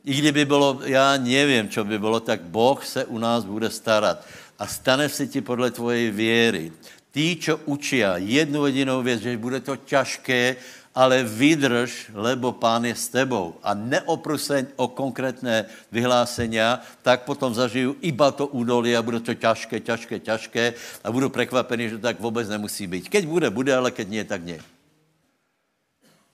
I 0.05 0.19
kdyby 0.19 0.45
bylo, 0.45 0.83
já 0.85 1.17
nevím, 1.17 1.71
co 1.71 1.85
by 1.85 1.99
bylo, 1.99 2.21
tak 2.21 2.43
Boh 2.43 2.83
se 2.83 3.05
u 3.07 3.19
nás 3.23 3.47
bude 3.47 3.71
starat. 3.71 4.27
A 4.59 4.67
stane 4.67 5.09
se 5.09 5.27
ti 5.27 5.41
podle 5.41 5.71
tvojej 5.71 6.11
věry. 6.11 6.73
Tí, 7.15 7.39
čo 7.39 7.63
učia 7.71 8.19
jednu 8.19 8.67
jedinou 8.67 9.03
věc, 9.03 9.21
že 9.21 9.39
bude 9.39 9.61
to 9.61 9.77
těžké, 9.77 10.57
ale 10.95 11.27
vydrž, 11.27 12.15
lebo 12.15 12.55
pán 12.55 12.87
je 12.87 12.95
s 12.95 13.11
tebou. 13.11 13.59
A 13.67 13.75
neopruseň 13.75 14.79
o 14.79 14.87
konkrétné 14.87 15.67
vyhlásenia, 15.91 16.79
tak 17.03 17.27
potom 17.27 17.51
zažiju 17.51 17.99
iba 17.99 18.31
to 18.31 18.47
údolí 18.47 18.95
a 18.95 19.03
bude 19.03 19.19
to 19.21 19.35
těžké, 19.35 19.83
těžké, 19.83 20.23
těžké 20.23 20.65
a 21.05 21.11
budu 21.11 21.29
překvapený, 21.29 21.89
že 21.89 21.99
tak 21.99 22.23
vůbec 22.23 22.49
nemusí 22.49 22.87
být. 22.87 23.11
Keď 23.11 23.27
bude, 23.27 23.51
bude, 23.51 23.75
ale 23.75 23.91
keď 23.91 24.07
nie, 24.09 24.25
tak 24.25 24.47
nie. 24.47 24.63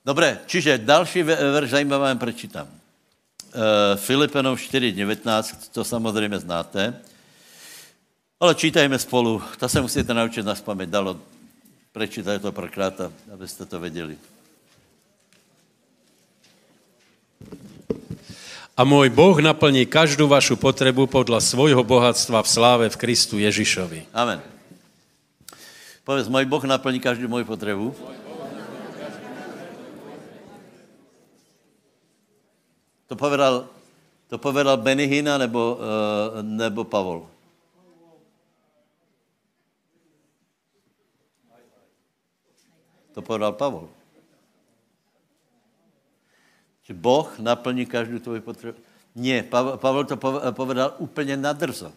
Dobré, 0.05 0.41
čiže 0.45 0.77
další 0.77 1.21
verš 1.25 1.69
zajímavá 1.69 2.09
prečítám. 2.15 2.65
Uh, 2.65 3.97
Filipenom 3.97 4.55
4.19, 4.55 5.73
to 5.73 5.83
samozřejmě 5.83 6.39
znáte. 6.39 7.01
Ale 8.39 8.55
čítajme 8.55 8.99
spolu, 8.99 9.41
to 9.59 9.69
se 9.69 9.81
musíte 9.81 10.13
naučit 10.13 10.45
na 10.45 10.55
spaměť. 10.55 10.89
Dalo, 10.89 11.19
prečítaj 11.91 12.39
to 12.39 12.51
prokrát, 12.51 12.93
abyste 13.33 13.65
to 13.65 13.79
věděli. 13.79 14.17
A 18.77 18.83
můj 18.83 19.09
Boh 19.09 19.39
naplní 19.39 19.85
každou 19.85 20.27
vašu 20.27 20.55
potřebu 20.55 21.07
podle 21.07 21.41
svojho 21.41 21.83
bohatstva 21.83 22.43
v 22.43 22.49
sláve 22.49 22.89
v 22.89 22.97
Kristu 22.97 23.37
Ježišovi. 23.37 24.05
Amen. 24.13 24.41
Povedz, 26.03 26.27
můj 26.27 26.45
Boh 26.45 26.63
naplní 26.63 26.99
každou 26.99 27.27
moji 27.27 27.45
potřebu. 27.45 27.95
To 33.07 33.15
povedal, 33.15 33.67
to 34.29 34.37
povedal 34.37 34.77
Benihina 34.77 35.37
nebo, 35.37 35.75
uh, 35.75 36.41
nebo 36.41 36.83
Pavol? 36.83 37.27
To 43.13 43.21
povedal 43.21 43.51
Pavol. 43.51 43.89
Boh 46.93 47.39
naplní 47.39 47.85
každou 47.85 48.19
tvoji 48.19 48.41
potřebu. 48.41 48.77
Ne, 49.15 49.43
Pavel 49.75 50.05
to 50.05 50.17
povedal 50.51 50.95
úplně 50.97 51.37
nadrzo. 51.37 51.93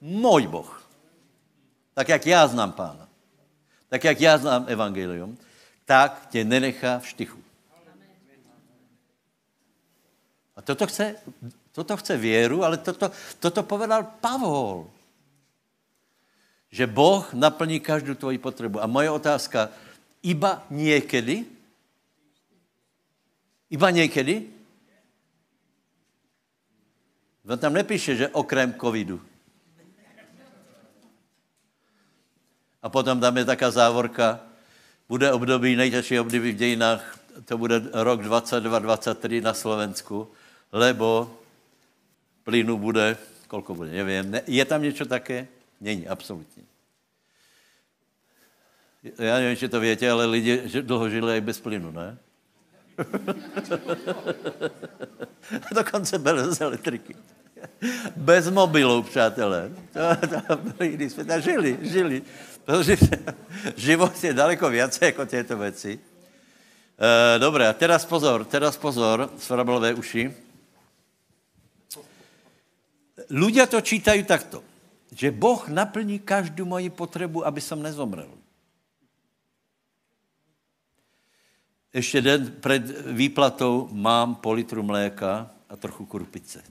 Můj 0.00 0.46
Boh. 0.46 0.88
Tak, 1.94 2.08
jak 2.08 2.26
já 2.26 2.46
znám 2.46 2.72
pána. 2.72 3.08
Tak, 3.88 4.04
jak 4.04 4.20
já 4.20 4.38
znám 4.38 4.64
evangelium, 4.68 5.38
tak 5.84 6.26
tě 6.30 6.44
nenechá 6.44 6.98
v 6.98 7.08
štychu. 7.08 7.38
A 10.56 10.62
toto 10.62 10.86
chce, 10.86 11.16
toto 11.72 11.96
chce 11.96 12.16
věru, 12.16 12.64
ale 12.64 12.76
toto, 12.76 13.10
toto 13.40 13.62
povedal 13.62 14.06
Pavol. 14.20 14.90
Že 16.70 16.86
Boh 16.86 17.34
naplní 17.34 17.80
každou 17.80 18.14
tvoji 18.14 18.38
potřebu. 18.38 18.82
A 18.82 18.86
moje 18.86 19.10
otázka, 19.10 19.68
iba 20.22 20.66
někdy? 20.70 21.57
Iba 23.70 23.90
někdy? 23.90 24.46
On 27.48 27.58
tam 27.58 27.72
nepíše, 27.72 28.16
že 28.16 28.28
okrem 28.28 28.74
covidu. 28.80 29.20
A 32.82 32.88
potom 32.88 33.20
tam 33.20 33.36
je 33.36 33.44
taká 33.44 33.70
závorka, 33.70 34.40
bude 35.08 35.32
období, 35.32 35.76
nejtěžší 35.76 36.20
období 36.20 36.52
v 36.52 36.56
dějinách, 36.56 37.18
to 37.44 37.58
bude 37.58 37.82
rok 37.92 38.20
22-23 38.20 39.42
na 39.42 39.54
Slovensku, 39.54 40.30
lebo 40.72 41.38
plynu 42.44 42.78
bude, 42.78 43.16
kolko 43.48 43.74
bude, 43.74 43.90
nevím. 43.90 44.30
Ne, 44.30 44.42
je 44.46 44.64
tam 44.64 44.82
něco 44.82 45.06
také? 45.06 45.48
Není, 45.80 46.08
absolutně. 46.08 46.62
Já 49.02 49.38
nevím, 49.38 49.56
či 49.56 49.68
to 49.68 49.80
větě, 49.80 50.10
ale 50.10 50.26
lidi 50.26 50.62
dlouho 50.80 51.10
žili 51.10 51.36
i 51.36 51.40
bez 51.40 51.60
plynu, 51.60 51.90
ne? 51.90 52.18
Dokonce 55.74 56.18
bez 56.18 56.60
elektriky. 56.60 57.16
Bez 58.16 58.50
mobilů, 58.50 59.02
přátelé. 59.02 59.70
To, 59.92 60.00
to 60.46 60.56
byli 60.56 60.90
jiný 60.90 61.10
svět. 61.10 61.30
A 61.30 61.38
žili, 61.38 61.78
žili. 61.82 62.22
Protože 62.64 62.96
život 63.76 64.24
je 64.24 64.34
daleko 64.34 64.70
více 64.70 65.06
jako 65.06 65.24
těto 65.24 65.56
věci. 65.56 65.98
E, 66.98 67.38
dobré, 67.38 67.68
a 67.68 67.72
teraz 67.72 68.04
pozor, 68.04 68.44
teraz 68.44 68.76
pozor, 68.76 69.30
svrablové 69.38 69.94
uši. 69.94 70.34
Ľudia 73.28 73.68
to 73.68 73.84
čítají 73.84 74.24
takto, 74.24 74.64
že 75.12 75.28
Boh 75.28 75.68
naplní 75.68 76.16
každou 76.18 76.64
moji 76.64 76.90
potřebu, 76.90 77.46
aby 77.46 77.60
jsem 77.60 77.82
nezomrel. 77.82 78.37
Ještě 81.98 82.20
den 82.22 82.54
před 82.60 83.06
výplatou 83.06 83.88
mám 83.92 84.34
pol 84.34 84.52
litru 84.54 84.82
mléka 84.82 85.50
a 85.68 85.76
trochu 85.76 86.06
kurpice. 86.06 86.62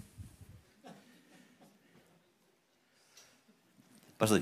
Pozor. 4.17 4.39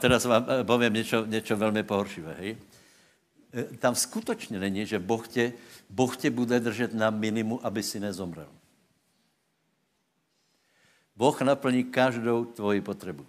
Teraz 0.00 0.24
vám 0.24 0.46
eh, 0.48 0.64
povím 0.64 0.92
něco, 0.92 1.26
něco 1.26 1.56
velmi 1.56 1.82
pohoršivé. 1.82 2.34
Hej? 2.38 2.58
Eh, 3.54 3.76
tam 3.78 3.94
skutečně 3.94 4.58
není, 4.58 4.86
že 4.86 4.98
boh 4.98 5.28
tě, 5.28 5.52
boh 5.90 6.16
tě 6.16 6.30
bude 6.30 6.60
držet 6.60 6.94
na 6.94 7.10
minimu, 7.10 7.66
aby 7.66 7.82
si 7.82 8.00
nezomrel. 8.00 8.48
Boh 11.16 11.40
naplní 11.40 11.84
každou 11.84 12.44
tvoji 12.44 12.80
potřebu. 12.80 13.26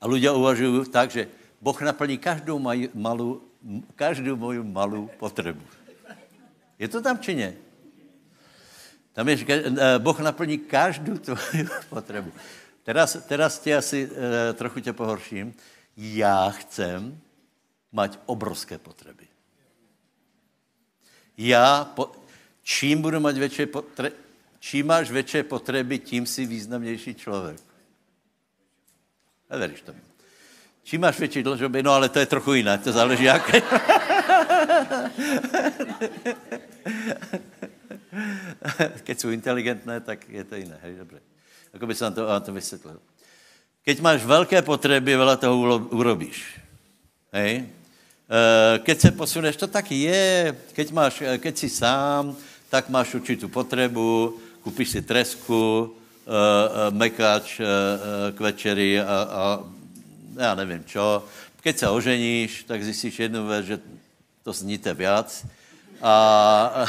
A 0.00 0.06
lidé 0.06 0.30
uvažují 0.30 0.84
tak, 0.92 1.10
že 1.10 1.28
Boh 1.60 1.82
naplní 1.82 2.18
každou 2.18 2.58
malou, 2.94 3.49
každou 3.96 4.36
moju 4.36 4.64
malou 4.64 5.10
potřebu. 5.18 5.62
Je 6.78 6.88
to 6.88 7.02
tam 7.02 7.18
či 7.18 7.34
ne? 7.34 7.54
Tam 9.12 9.28
je, 9.28 9.36
že 9.36 9.46
eh, 9.48 9.98
Boh 9.98 10.20
naplní 10.20 10.58
každou 10.58 11.18
tvoji 11.18 11.68
potřebu. 11.88 12.32
Teraz, 12.82 13.16
teraz 13.28 13.58
tě 13.58 13.76
asi 13.76 14.10
e, 14.16 14.52
trochu 14.52 14.80
tě 14.80 14.92
pohorším. 14.92 15.54
Já 15.96 16.50
chcem 16.50 17.20
mať 17.92 18.18
obrovské 18.26 18.78
potřeby. 18.78 19.28
Já, 21.36 21.84
po, 21.84 22.12
čím 22.62 23.02
budu 23.02 23.20
mať 23.20 23.36
větší 23.36 23.66
potřeby, 23.66 24.12
čím 24.58 24.86
máš 24.86 25.10
větší 25.10 25.42
potřeby, 25.42 25.98
tím 25.98 26.26
si 26.26 26.46
významnější 26.46 27.14
člověk. 27.14 27.60
Neveríš 29.50 29.82
tomu. 29.82 30.09
Čím 30.90 31.06
máš 31.06 31.18
větší 31.18 31.42
dlžoby, 31.42 31.82
no 31.82 31.92
ale 31.92 32.08
to 32.08 32.18
je 32.18 32.26
trochu 32.26 32.52
jiné, 32.54 32.78
to 32.78 32.92
záleží 32.92 33.24
jak. 33.24 33.46
Keď 39.02 39.20
jsou 39.20 39.30
inteligentné, 39.30 40.00
tak 40.00 40.28
je 40.28 40.44
to 40.44 40.54
jiné. 40.54 40.78
Hej, 40.82 40.94
dobře. 40.96 41.20
Jako 41.72 41.86
by 41.86 41.94
jsem 41.94 42.14
to, 42.14 42.26
vám 42.26 42.42
to 42.42 42.52
vysvětlil. 42.52 42.98
Keď 43.84 44.00
máš 44.00 44.24
velké 44.24 44.62
potřeby, 44.62 45.14
veľa 45.16 45.36
toho 45.38 45.78
urobíš. 45.94 46.58
Hej? 47.32 47.70
Eh, 47.70 48.78
keď 48.82 49.00
se 49.00 49.10
posuneš, 49.10 49.56
to 49.56 49.66
tak 49.70 49.90
je. 49.94 50.56
Keď, 50.74 50.90
máš, 50.90 51.22
eh, 51.22 51.38
keď 51.38 51.54
si 51.58 51.70
sám, 51.70 52.34
tak 52.66 52.90
máš 52.90 53.14
určitou 53.14 53.46
potřebu, 53.48 54.34
kupíš 54.66 54.88
si 54.90 55.02
tresku, 55.06 55.94
eh, 56.26 56.90
mekáč 56.90 57.62
k 58.34 58.40
večeri 58.40 58.98
a, 58.98 59.06
a 59.06 59.62
já 60.40 60.54
nevím 60.54 60.84
čo. 60.84 61.24
Keď 61.60 61.78
se 61.78 61.88
oženíš, 61.88 62.64
tak 62.64 62.84
zjistíš 62.84 63.18
jednu 63.18 63.46
věc, 63.46 63.66
že 63.66 63.78
to 64.42 64.52
zníte 64.52 64.94
viac. 64.94 65.46
A 66.02 66.84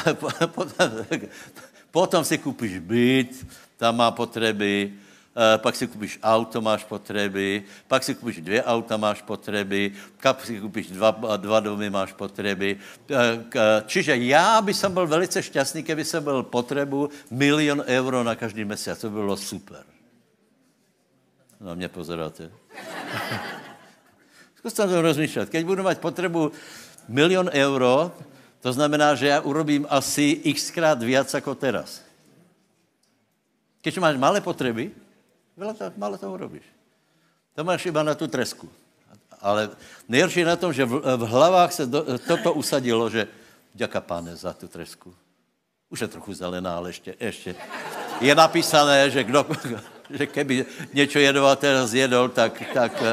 potom, 0.55 0.87
potom 1.91 2.23
si 2.23 2.37
koupíš 2.37 2.79
byt, 2.79 3.47
tam 3.77 3.97
má 3.97 4.11
potřeby, 4.11 4.93
eh, 5.35 5.57
pak 5.57 5.75
si 5.75 5.87
koupíš 5.87 6.19
auto, 6.23 6.61
máš 6.61 6.83
potřeby, 6.83 7.63
pak 7.87 8.03
si 8.03 8.15
koupíš 8.15 8.41
dvě 8.41 8.63
auta, 8.63 8.97
máš 8.97 9.21
potřeby, 9.21 9.91
pak 10.23 10.45
si 10.45 10.59
koupíš 10.59 10.95
dva, 10.95 11.11
dva 11.37 11.59
domy, 11.59 11.89
máš 11.89 12.13
potřeby. 12.13 12.79
Eh, 13.11 13.83
čiže 13.85 14.15
já 14.15 14.61
by 14.61 14.73
som 14.73 14.93
byl 14.93 15.07
velice 15.07 15.43
šťastný, 15.43 15.83
keby 15.83 16.05
jsem 16.05 16.23
byl 16.23 16.43
potřebu 16.43 17.09
milion 17.31 17.83
euro 17.83 18.23
na 18.23 18.35
každý 18.35 18.65
měsíc. 18.65 18.97
To 18.97 19.09
by 19.09 19.15
bylo 19.15 19.37
super. 19.37 19.83
Na 21.59 21.75
mě 21.75 21.87
pozeráte. 21.91 22.60
Zkuste 24.57 24.87
to 24.87 25.01
rozmýšlet. 25.01 25.49
Keď 25.49 25.65
budu 25.65 25.83
mít 25.83 25.97
potřebu 25.99 26.51
milion 27.07 27.49
euro, 27.53 28.11
to 28.61 28.73
znamená, 28.73 29.15
že 29.15 29.27
já 29.27 29.41
urobím 29.41 29.87
asi 29.89 30.35
xkrát 30.53 31.03
víc 31.03 31.33
jako 31.33 31.55
teraz. 31.55 32.01
Když 33.81 33.97
máš 33.97 34.17
malé 34.17 34.41
potřeby, 34.41 34.91
to, 35.57 35.91
málo 35.97 36.17
toho 36.17 36.37
robíš. 36.37 36.63
To 37.55 37.63
máš 37.63 37.85
iba 37.85 38.03
na 38.03 38.15
tu 38.15 38.27
tresku. 38.27 38.69
Ale 39.41 39.69
nejhorší 40.09 40.39
je 40.39 40.45
na 40.45 40.55
tom, 40.55 40.73
že 40.73 40.85
v, 40.85 41.01
v 41.17 41.25
hlavách 41.25 41.71
se 41.73 41.85
do, 41.85 42.05
toto 42.27 42.53
usadilo, 42.53 43.09
že 43.09 43.27
děka 43.73 44.01
páne 44.01 44.35
za 44.35 44.53
tu 44.53 44.67
tresku. 44.67 45.13
Už 45.89 46.01
je 46.01 46.07
trochu 46.07 46.33
zelená, 46.33 46.77
ale 46.77 46.89
ještě, 46.89 47.15
ještě. 47.19 47.55
Je 48.21 48.35
napísané, 48.35 49.09
že, 49.09 49.23
kdo, 49.23 49.45
že 50.13 50.27
keby 50.27 50.65
něco 50.93 51.19
jedovaté 51.19 51.87
zjedol, 51.87 52.29
tak, 52.29 52.63
tak 52.73 53.01
uh, 53.01 53.07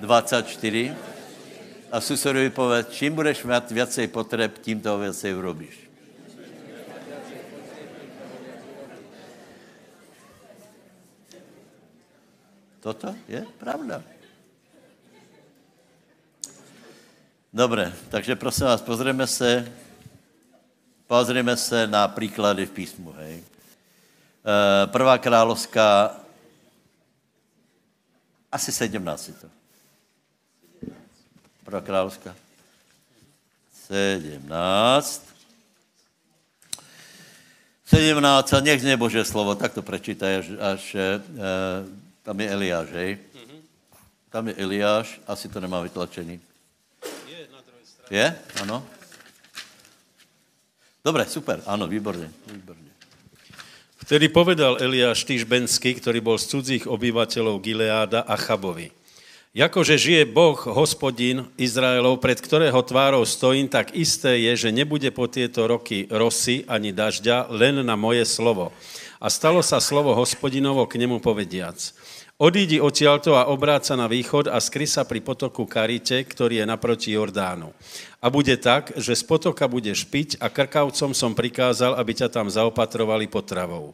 24. 0.00 0.96
A 1.92 2.00
susedovi 2.00 2.50
povedz, 2.50 2.88
čím 2.88 3.14
budeš 3.14 3.44
mít 3.44 3.70
vícej 3.70 4.08
potřeb, 4.08 4.58
tím 4.58 4.80
toho 4.80 4.98
vícej 4.98 5.34
urobíš. 5.34 5.90
Toto 12.80 13.14
je 13.28 13.44
pravda. 13.58 14.02
Dobré, 17.52 17.92
takže 18.08 18.36
prosím 18.36 18.66
vás, 18.66 18.82
pozrieme 18.82 19.26
se, 19.26 19.72
pozrieme 21.06 21.56
se 21.56 21.86
na 21.86 22.08
příklady 22.08 22.66
v 22.66 22.70
písmu, 22.70 23.12
hej. 23.12 23.44
Eh, 23.44 24.86
prvá 24.86 25.18
královská, 25.18 26.16
asi 28.52 28.72
17 28.72 29.30
to. 29.40 29.61
Prvá 31.72 31.80
královská. 31.80 32.36
17. 33.88 34.44
17, 37.88 38.52
a 38.52 38.60
nech 38.60 38.80
zně 38.80 38.96
Bože 38.96 39.24
slovo, 39.24 39.54
tak 39.54 39.72
to 39.72 39.80
prečítaj, 39.80 40.36
až, 40.36 40.48
až 40.60 40.82
e, 40.94 41.20
tam 42.22 42.40
je 42.40 42.50
Eliáš, 42.50 42.88
hej? 42.92 43.18
Tam 44.28 44.48
je 44.48 44.54
Eliáš, 44.60 45.20
asi 45.24 45.48
to 45.48 45.64
nemá 45.64 45.80
vytlačený. 45.80 46.40
Je? 48.12 48.26
Ano? 48.60 48.84
Dobre, 51.04 51.24
super, 51.24 51.62
ano, 51.66 51.88
výborně, 51.88 52.28
výborně. 52.52 52.92
Vtedy 53.96 54.28
povedal 54.28 54.76
Eliáš 54.76 55.24
Týžbenský, 55.24 55.96
ktorý 55.96 56.20
bol 56.20 56.36
z 56.36 56.52
cudzích 56.52 56.84
obyvateľov 56.84 57.64
Gileáda 57.64 58.28
Achabovi. 58.28 59.01
Jakože 59.52 60.00
žije 60.00 60.32
Boh, 60.32 60.56
hospodin 60.56 61.44
Izraelov, 61.60 62.24
pred 62.24 62.40
ktorého 62.40 62.80
tvárou 62.80 63.20
stojím, 63.28 63.68
tak 63.68 63.92
isté 63.92 64.40
je, 64.48 64.64
že 64.64 64.72
nebude 64.72 65.12
po 65.12 65.28
tieto 65.28 65.68
roky 65.68 66.08
rosy 66.08 66.64
ani 66.64 66.88
dažďa, 66.88 67.52
len 67.52 67.84
na 67.84 67.92
moje 67.92 68.24
slovo. 68.24 68.72
A 69.20 69.28
stalo 69.28 69.60
sa 69.60 69.76
slovo 69.76 70.16
hospodinovo 70.16 70.88
k 70.88 70.96
nemu 70.96 71.20
povediac. 71.20 71.76
Odídi 72.40 72.80
odtiaľto 72.80 73.36
a 73.36 73.52
obráca 73.52 73.92
na 73.92 74.08
východ 74.08 74.48
a 74.48 74.56
skry 74.56 74.88
sa 74.88 75.04
pri 75.04 75.20
potoku 75.20 75.68
Karite, 75.68 76.24
ktorý 76.24 76.64
je 76.64 76.70
naproti 76.72 77.12
Jordánu. 77.12 77.76
A 78.24 78.32
bude 78.32 78.56
tak, 78.56 78.96
že 78.96 79.12
z 79.12 79.20
potoka 79.20 79.68
budeš 79.68 80.08
piť 80.08 80.40
a 80.40 80.48
krkavcom 80.48 81.12
som 81.12 81.36
prikázal, 81.36 82.00
aby 82.00 82.16
ťa 82.16 82.32
tam 82.32 82.48
zaopatrovali 82.48 83.28
potravou. 83.28 83.92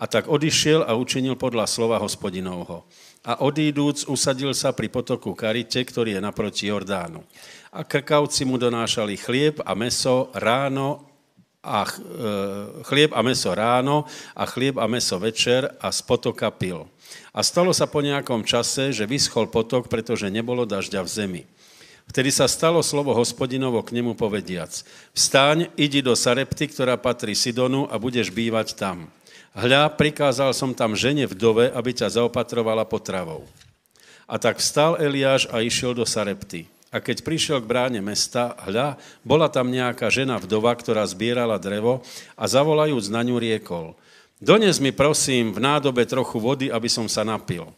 A 0.00 0.08
tak 0.08 0.24
odišiel 0.24 0.88
a 0.88 0.96
učinil 0.96 1.36
podľa 1.36 1.68
slova 1.68 2.00
hospodinovho 2.00 2.88
a 3.20 3.44
odídúc 3.44 4.08
usadil 4.08 4.56
sa 4.56 4.72
pri 4.72 4.88
potoku 4.88 5.36
Karite, 5.36 5.84
ktorý 5.84 6.16
je 6.16 6.24
naproti 6.24 6.72
Jordánu. 6.72 7.20
A 7.70 7.84
krkavci 7.84 8.48
mu 8.48 8.56
donášali 8.56 9.14
chlieb 9.20 9.60
a 9.62 9.76
meso 9.76 10.32
ráno 10.32 11.04
a 11.60 11.84
e, 11.84 11.92
chlieb 12.88 13.12
a 13.12 13.20
meso 13.20 13.52
ráno 13.52 14.08
a 14.32 14.48
chlieb 14.48 14.80
a 14.80 14.88
meso 14.88 15.20
večer 15.20 15.68
a 15.76 15.92
z 15.92 16.00
potoka 16.00 16.48
pil. 16.48 16.88
A 17.36 17.44
stalo 17.44 17.76
sa 17.76 17.84
po 17.84 18.00
nejakom 18.00 18.40
čase, 18.48 18.96
že 18.96 19.04
vyschol 19.04 19.52
potok, 19.52 19.92
pretože 19.92 20.32
nebolo 20.32 20.64
dažďa 20.64 21.00
v 21.04 21.12
zemi. 21.12 21.42
Vtedy 22.08 22.34
sa 22.34 22.50
stalo 22.50 22.82
slovo 22.82 23.14
hospodinovo 23.14 23.78
k 23.86 23.94
nemu 24.00 24.18
povediac. 24.18 24.72
Vstáň, 25.14 25.70
idi 25.78 26.02
do 26.02 26.16
Sarepty, 26.16 26.66
ktorá 26.66 26.98
patrí 26.98 27.38
Sidonu 27.38 27.86
a 27.86 28.00
budeš 28.00 28.34
bývať 28.34 28.74
tam 28.74 29.06
Hľa, 29.50 29.90
prikázal 29.90 30.54
som 30.54 30.70
tam 30.70 30.94
žene 30.94 31.26
vdove, 31.26 31.74
aby 31.74 31.90
ťa 31.90 32.22
zaopatrovala 32.22 32.86
potravou. 32.86 33.42
A 34.30 34.38
tak 34.38 34.62
vstal 34.62 34.94
Eliáš 35.02 35.50
a 35.50 35.58
išiel 35.58 35.90
do 35.90 36.06
Sarepty. 36.06 36.70
A 36.90 37.02
keď 37.02 37.22
prišiel 37.22 37.58
k 37.62 37.70
bráne 37.70 37.98
mesta, 37.98 38.54
hľa, 38.66 38.98
bola 39.26 39.50
tam 39.50 39.70
nejaká 39.70 40.06
žena 40.10 40.38
vdova, 40.38 40.74
ktorá 40.74 41.02
zbierala 41.06 41.58
drevo 41.58 42.02
a 42.38 42.46
zavolajúc 42.46 43.10
na 43.10 43.26
ňu 43.26 43.42
riekol. 43.42 43.98
Dones 44.38 44.78
mi 44.78 44.94
prosím 44.94 45.50
v 45.50 45.62
nádobe 45.62 46.06
trochu 46.06 46.38
vody, 46.38 46.66
aby 46.70 46.86
som 46.86 47.10
sa 47.10 47.26
napil. 47.26 47.70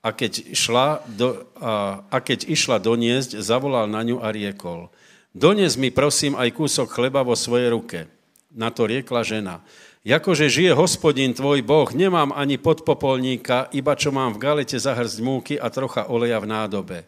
A 0.00 0.12
keď, 0.12 0.52
šla 0.52 1.00
do, 1.12 1.44
a, 1.60 2.04
a 2.08 2.16
keď 2.20 2.48
išla 2.48 2.80
doniesť, 2.80 3.40
zavolal 3.40 3.84
na 3.88 4.00
ňu 4.00 4.20
a 4.20 4.32
riekol. 4.32 4.88
Dones 5.36 5.76
mi 5.76 5.92
prosím 5.92 6.36
aj 6.40 6.56
kúsok 6.56 6.88
chleba 6.88 7.20
vo 7.20 7.36
svojej 7.36 7.68
ruke. 7.68 8.08
Na 8.52 8.72
to 8.72 8.88
riekla 8.88 9.20
žena. 9.20 9.60
Jakože 10.06 10.46
žije 10.46 10.70
hospodin 10.70 11.34
tvoj 11.34 11.66
Boh, 11.66 11.90
nemám 11.90 12.30
ani 12.30 12.62
podpopolníka, 12.62 13.66
iba 13.74 13.98
čo 13.98 14.14
mám 14.14 14.38
v 14.38 14.38
galete 14.38 14.78
zahrst 14.78 15.18
múky 15.18 15.58
a 15.58 15.66
trocha 15.66 16.06
oleja 16.06 16.38
v 16.38 16.46
nádobe. 16.46 16.98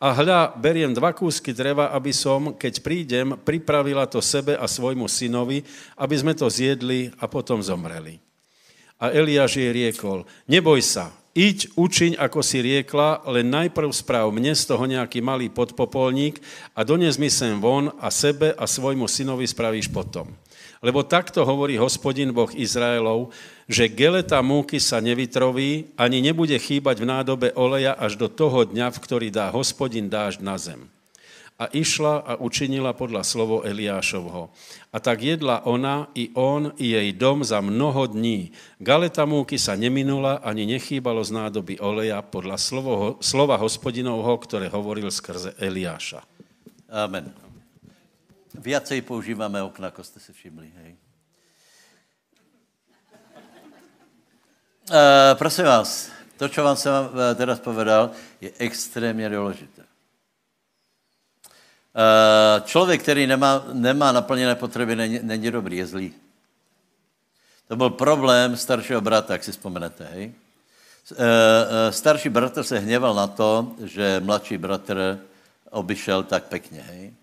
A 0.00 0.16
hľa, 0.16 0.56
beriem 0.56 0.96
dva 0.96 1.12
kúsky 1.12 1.52
dreva, 1.52 1.92
aby 1.92 2.16
som, 2.16 2.56
keď 2.56 2.80
prídem, 2.80 3.36
pripravila 3.44 4.08
to 4.08 4.24
sebe 4.24 4.56
a 4.56 4.64
svojmu 4.64 5.04
synovi, 5.04 5.68
aby 6.00 6.16
sme 6.16 6.32
to 6.32 6.48
zjedli 6.48 7.12
a 7.20 7.28
potom 7.28 7.60
zomreli. 7.60 8.16
A 8.96 9.12
Eliáš 9.12 9.60
jej 9.60 9.68
riekol, 9.68 10.24
neboj 10.48 10.80
sa, 10.80 11.12
iď, 11.36 11.76
učiň, 11.76 12.16
ako 12.16 12.40
si 12.40 12.64
riekla, 12.64 13.20
len 13.36 13.52
najprv 13.52 13.92
správ 13.92 14.32
mne 14.32 14.56
z 14.56 14.64
toho 14.64 14.88
nejaký 14.88 15.20
malý 15.20 15.52
podpopolník 15.52 16.40
a 16.72 16.88
dones 16.88 17.20
mi 17.20 17.28
sem 17.28 17.60
von 17.60 17.92
a 18.00 18.08
sebe 18.08 18.56
a 18.56 18.64
svojmu 18.64 19.04
synovi 19.04 19.44
spravíš 19.44 19.92
potom. 19.92 20.32
Lebo 20.84 21.00
takto 21.06 21.42
hovorí 21.42 21.80
hospodin 21.80 22.32
Boh 22.36 22.52
Izraelov, 22.52 23.32
že 23.66 23.88
geleta 23.90 24.44
múky 24.44 24.76
sa 24.76 25.00
nevytroví, 25.00 25.90
ani 25.96 26.20
nebude 26.20 26.54
chýbať 26.60 27.02
v 27.02 27.08
nádobe 27.08 27.48
oleja 27.56 27.96
až 27.96 28.20
do 28.20 28.28
toho 28.28 28.68
dňa, 28.68 28.92
v 28.92 28.98
ktorý 29.00 29.28
dá 29.32 29.48
hospodin 29.50 30.06
dážď 30.06 30.40
na 30.44 30.56
zem. 30.60 30.80
A 31.56 31.72
išla 31.72 32.20
a 32.20 32.32
učinila 32.36 32.92
podľa 32.92 33.24
slovo 33.24 33.64
Eliášovho. 33.64 34.52
A 34.92 35.00
tak 35.00 35.24
jedla 35.24 35.64
ona, 35.64 36.12
i 36.12 36.28
on, 36.36 36.76
i 36.76 36.92
jej 36.92 37.16
dom 37.16 37.40
za 37.40 37.64
mnoho 37.64 38.12
dní. 38.12 38.52
Galeta 38.76 39.24
múky 39.24 39.56
sa 39.56 39.72
neminula, 39.72 40.44
ani 40.44 40.68
nechýbalo 40.68 41.24
z 41.24 41.32
nádoby 41.32 41.80
oleja 41.80 42.20
podľa 42.20 42.60
slova 43.24 43.56
hospodinovho, 43.56 44.36
ktoré 44.36 44.68
hovoril 44.68 45.08
skrze 45.08 45.56
Eliáša. 45.56 46.20
Amen. 46.92 47.45
Viacej 48.56 49.04
používáme 49.04 49.62
okna, 49.62 49.88
ako 49.88 50.04
ste 50.04 50.20
si 50.20 50.32
všimli. 50.32 50.72
Hej. 50.82 50.96
Uh, 54.86 55.34
prosím 55.34 55.64
vás, 55.64 56.10
to, 56.38 56.48
čo 56.48 56.62
vám 56.62 56.76
jsem 56.76 56.92
uh, 56.92 57.10
teraz 57.34 57.60
povedal, 57.60 58.10
je 58.40 58.52
extrémně 58.58 59.28
důležité. 59.28 59.82
Uh, 59.82 59.88
člověk, 62.64 63.02
který 63.02 63.26
nemá, 63.26 63.64
nemá 63.72 64.12
naplněné 64.12 64.54
potřeby, 64.54 64.96
není, 64.96 65.20
není 65.22 65.50
dobrý, 65.50 65.76
je 65.76 65.86
zlý. 65.86 66.14
To 67.68 67.76
byl 67.76 67.90
problém 67.90 68.56
staršího 68.56 69.00
brata, 69.00 69.32
jak 69.32 69.44
si 69.44 69.52
vzpomenete, 69.52 70.04
hej? 70.04 70.32
Starší 71.90 72.28
bratr 72.28 72.62
se 72.62 72.78
hněval 72.78 73.14
na 73.14 73.26
to, 73.26 73.72
že 73.84 74.20
mladší 74.24 74.58
bratr 74.58 75.18
obyšel 75.70 76.22
tak 76.22 76.44
pekně, 76.44 76.82
hej? 76.82 77.14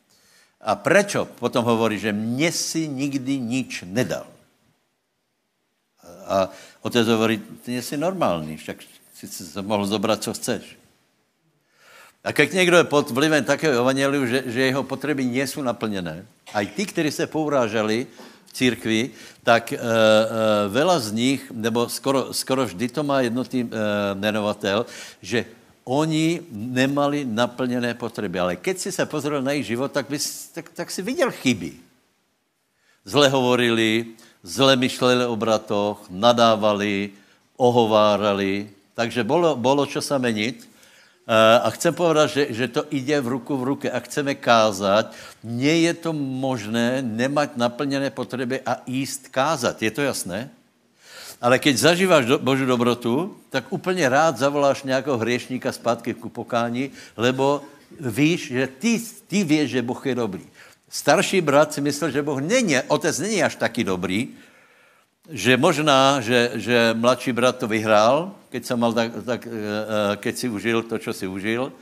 A 0.63 0.79
prečo 0.79 1.27
potom 1.27 1.67
hovorí, 1.67 1.99
že 1.99 2.15
mne 2.15 2.47
si 2.55 2.87
nikdy 2.87 3.35
nič 3.39 3.83
nedal? 3.83 4.23
A 6.23 6.47
otec 6.81 7.03
hovorí, 7.03 7.43
ty 7.67 7.75
nie 7.75 7.83
si 7.83 7.99
normální, 7.99 8.57
však 8.57 8.79
si 9.13 9.27
se 9.27 9.61
mohl 9.61 9.85
zobrat, 9.85 10.23
co 10.23 10.33
chceš. 10.33 10.63
A 12.23 12.31
keď 12.31 12.53
někdo 12.53 12.77
je 12.77 12.83
pod 12.83 13.11
vlivem 13.11 13.43
takého 13.43 13.83
evangeliu, 13.83 14.25
že, 14.25 14.43
že 14.45 14.61
jeho 14.71 14.83
potřeby 14.83 15.25
nie 15.25 15.45
naplněné, 15.61 16.25
a 16.53 16.61
i 16.61 16.67
ty, 16.67 16.85
kteří 16.85 17.11
se 17.11 17.27
pouráželi 17.27 18.07
v 18.45 18.53
církvi, 18.53 19.09
tak 19.43 19.73
e, 19.73 19.75
e, 19.75 19.79
vela 20.69 20.99
z 20.99 21.11
nich, 21.11 21.51
nebo 21.51 21.89
skoro, 21.89 22.33
skoro 22.33 22.65
vždy 22.65 22.87
to 22.87 23.03
má 23.03 23.21
jednotný 23.21 23.61
e, 23.61 23.67
jmenovatel, 24.15 24.85
že 25.21 25.45
oni 25.83 26.41
nemali 26.51 27.25
naplněné 27.25 27.93
potřeby. 27.93 28.39
Ale 28.39 28.55
keď 28.55 28.77
si 28.77 28.91
se 28.91 29.05
pozrel 29.05 29.41
na 29.41 29.51
jejich 29.51 29.67
život, 29.67 29.91
tak, 29.91 30.09
bys, 30.09 30.47
tak, 30.55 30.69
tak 30.69 30.91
si 30.91 31.01
viděl 31.01 31.31
chyby. 31.31 31.73
Zle 33.05 33.29
hovorili, 33.29 34.05
zle 34.43 34.75
myšleli 34.75 35.25
o 35.25 35.35
bratoch, 35.35 36.07
nadávali, 36.09 37.11
ohovárali. 37.57 38.69
Takže 38.93 39.23
bolo, 39.23 39.55
bolo 39.55 39.83
čo 39.85 39.99
sa 39.99 40.15
menit. 40.17 40.63
A 41.63 41.71
chcem 41.71 41.95
povedat, 41.95 42.35
že, 42.35 42.43
že 42.51 42.67
to 42.67 42.83
ide 42.91 43.15
v 43.23 43.39
ruku 43.39 43.55
v 43.55 43.63
ruke 43.63 43.87
a 43.87 43.99
chceme 44.03 44.35
kázat. 44.35 45.15
Nie 45.43 45.87
je 45.87 45.93
to 45.95 46.11
možné 46.13 46.99
nemať 46.99 47.55
naplněné 47.55 48.11
potřeby 48.11 48.59
a 48.63 48.83
jíst 48.87 49.31
kázat. 49.31 49.79
Je 49.79 49.91
to 49.91 50.03
jasné? 50.03 50.51
Ale 51.43 51.59
keď 51.59 51.75
zažíváš 51.75 52.25
do, 52.25 52.39
Boží 52.39 52.63
dobrotu, 52.63 53.35
tak 53.51 53.67
úplně 53.67 54.09
rád 54.09 54.39
zavoláš 54.39 54.83
nějakého 54.83 55.17
hriešníka 55.17 55.71
zpátky 55.71 56.13
ku 56.13 56.29
pokání, 56.31 56.91
lebo 57.19 57.61
víš, 57.99 58.47
že 58.47 58.67
ty, 58.79 59.01
ty 59.27 59.43
víš, 59.43 59.69
že 59.75 59.81
Boh 59.81 59.99
je 60.05 60.15
dobrý. 60.15 60.45
Starší 60.87 61.41
brat 61.41 61.73
si 61.73 61.81
myslel, 61.81 62.11
že 62.15 62.23
Boh 62.23 62.39
není, 62.39 62.79
otec 62.87 63.19
není 63.19 63.43
až 63.43 63.55
taky 63.59 63.83
dobrý, 63.83 64.31
že 65.29 65.57
možná, 65.57 66.21
že, 66.21 66.51
že 66.55 66.95
mladší 66.95 67.31
brat 67.35 67.59
to 67.59 67.67
vyhrál, 67.67 68.31
keď, 68.49 68.71
mal 68.75 68.93
tak, 68.93 69.11
tak, 69.25 69.41
eh, 69.47 69.51
eh, 69.51 70.15
keď 70.15 70.33
si 70.37 70.47
užil 70.49 70.83
to, 70.83 70.99
co 70.99 71.11
si 71.13 71.27
užil. 71.27 71.73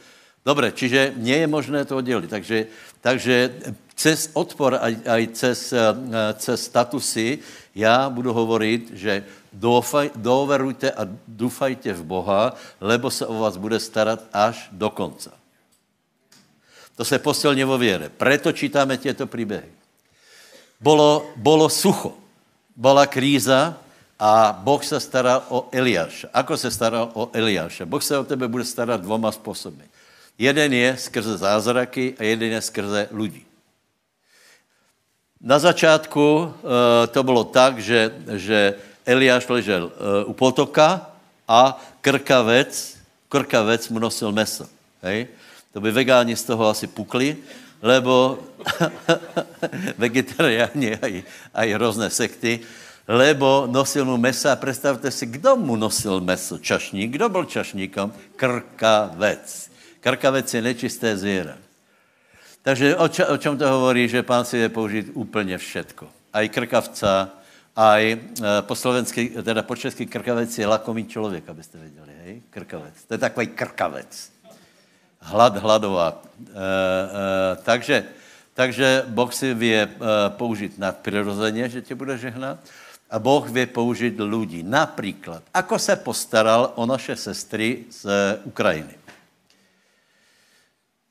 Dobre, 0.41 0.73
čiže 0.73 1.13
nie 1.21 1.37
je 1.37 1.47
možné 1.47 1.85
to 1.85 2.01
oddělit. 2.01 2.29
Takže, 2.29 2.65
takže 3.01 3.53
cez 3.93 4.33
odpor 4.33 4.73
a, 4.73 4.89
aj 4.89 5.23
cez, 5.37 5.73
eh, 5.73 5.79
cez 6.41 6.65
statusy 6.65 7.39
já 7.75 8.09
budu 8.09 8.33
hovorit, 8.33 8.89
že 8.93 9.23
doverujte 10.15 10.91
a 10.91 11.07
doufajte 11.27 11.93
v 11.93 12.03
Boha, 12.03 12.55
lebo 12.81 13.11
se 13.11 13.25
o 13.25 13.33
vás 13.39 13.57
bude 13.57 13.79
starat 13.79 14.23
až 14.33 14.69
do 14.71 14.89
konca. 14.89 15.31
To 16.95 17.05
se 17.05 17.19
posilně 17.19 17.65
vo 17.65 17.77
věre. 17.77 18.09
Preto 18.09 18.51
čítáme 18.51 18.97
těto 18.97 19.27
příběhy. 19.27 19.69
Bolo, 20.81 21.29
bolo 21.35 21.69
sucho, 21.69 22.17
byla 22.75 23.05
kríza 23.05 23.77
a 24.19 24.57
Boh 24.59 24.83
se 24.83 24.99
staral 24.99 25.43
o 25.49 25.69
Eliáša. 25.71 26.27
Ako 26.33 26.57
se 26.57 26.71
staral 26.71 27.11
o 27.13 27.29
Eliáša? 27.33 27.85
Boh 27.85 28.03
se 28.03 28.17
o 28.17 28.23
tebe 28.23 28.47
bude 28.47 28.65
starat 28.65 29.01
dvoma 29.01 29.31
způsoby. 29.31 29.90
Jeden 30.41 30.73
je 30.73 30.97
skrze 30.97 31.37
zázraky 31.37 32.17
a 32.17 32.25
jeden 32.25 32.57
je 32.57 32.61
skrze 32.61 33.13
lidi. 33.13 33.45
Na 35.37 35.61
začátku 35.61 36.25
uh, 36.41 36.49
to 37.13 37.21
bylo 37.23 37.43
tak, 37.43 37.77
že, 37.77 38.09
že 38.41 38.73
Eliáš 39.05 39.45
ležel 39.49 39.85
uh, 39.85 40.25
u 40.25 40.33
potoka 40.33 41.13
a 41.45 41.77
krkavec, 42.01 42.97
krkavec 43.29 43.89
mu 43.93 44.01
nosil 44.01 44.33
meso. 44.33 44.65
Hej? 45.05 45.29
To 45.73 45.81
by 45.81 45.93
vegáni 45.93 46.33
z 46.33 46.49
toho 46.49 46.73
asi 46.73 46.89
pukli, 46.89 47.37
lebo 47.81 48.41
vegetariáni 50.01 50.97
aj, 50.97 51.13
aj 51.53 51.67
různé 51.77 52.09
sekty, 52.09 52.65
lebo 53.05 53.69
nosil 53.69 54.05
mu 54.05 54.17
mesa. 54.17 54.57
Představte 54.57 55.11
si, 55.13 55.25
kdo 55.25 55.53
mu 55.53 55.77
nosil 55.77 56.17
meso? 56.21 56.57
Čašník. 56.57 57.13
Kdo 57.13 57.29
byl 57.29 57.45
čašníkom? 57.45 58.13
Krkavec. 58.35 59.70
Krkavec 60.01 60.53
je 60.53 60.61
nečisté 60.61 61.17
zvěře. 61.17 61.57
Takže 62.61 62.95
o, 62.95 63.07
čo, 63.07 63.27
o 63.27 63.37
čem 63.37 63.57
to 63.57 63.65
hovorí, 63.69 64.05
že 64.09 64.23
pán 64.23 64.45
si 64.45 64.57
je 64.57 64.69
použít 64.69 65.09
úplně 65.13 65.57
všetko. 65.57 66.07
Aj 66.33 66.49
krkavca, 66.49 67.29
aj 67.75 68.03
e, 68.13 68.17
po 68.61 68.75
slovensky, 68.75 69.33
teda 69.43 69.61
po 69.65 69.75
česky 69.75 70.05
krkavec 70.05 70.57
je 70.57 70.67
lakomý 70.67 71.05
člověk, 71.05 71.49
abyste 71.49 71.77
věděli, 71.77 72.13
hej? 72.25 72.41
Krkavec. 72.49 72.93
To 73.07 73.13
je 73.13 73.17
takový 73.17 73.47
krkavec. 73.47 74.31
Hlad, 75.21 75.57
hladová. 75.57 76.21
E, 76.21 76.53
e, 76.53 77.55
takže, 77.63 78.03
takže 78.53 79.03
Boh 79.07 79.33
si 79.33 79.53
vě 79.53 79.81
e, 79.81 79.89
použít 80.29 80.79
nadprirozeně, 80.79 81.69
že 81.69 81.81
tě 81.81 81.95
bude 81.95 82.17
žehnat, 82.17 82.59
a 83.11 83.19
Boh 83.19 83.49
vě 83.49 83.65
použít 83.65 84.15
lidí. 84.19 84.63
Například, 84.63 85.43
ako 85.53 85.79
se 85.79 85.95
postaral 85.95 86.71
o 86.75 86.85
naše 86.85 87.15
sestry 87.15 87.83
z 87.89 88.07
Ukrajiny. 88.43 89.00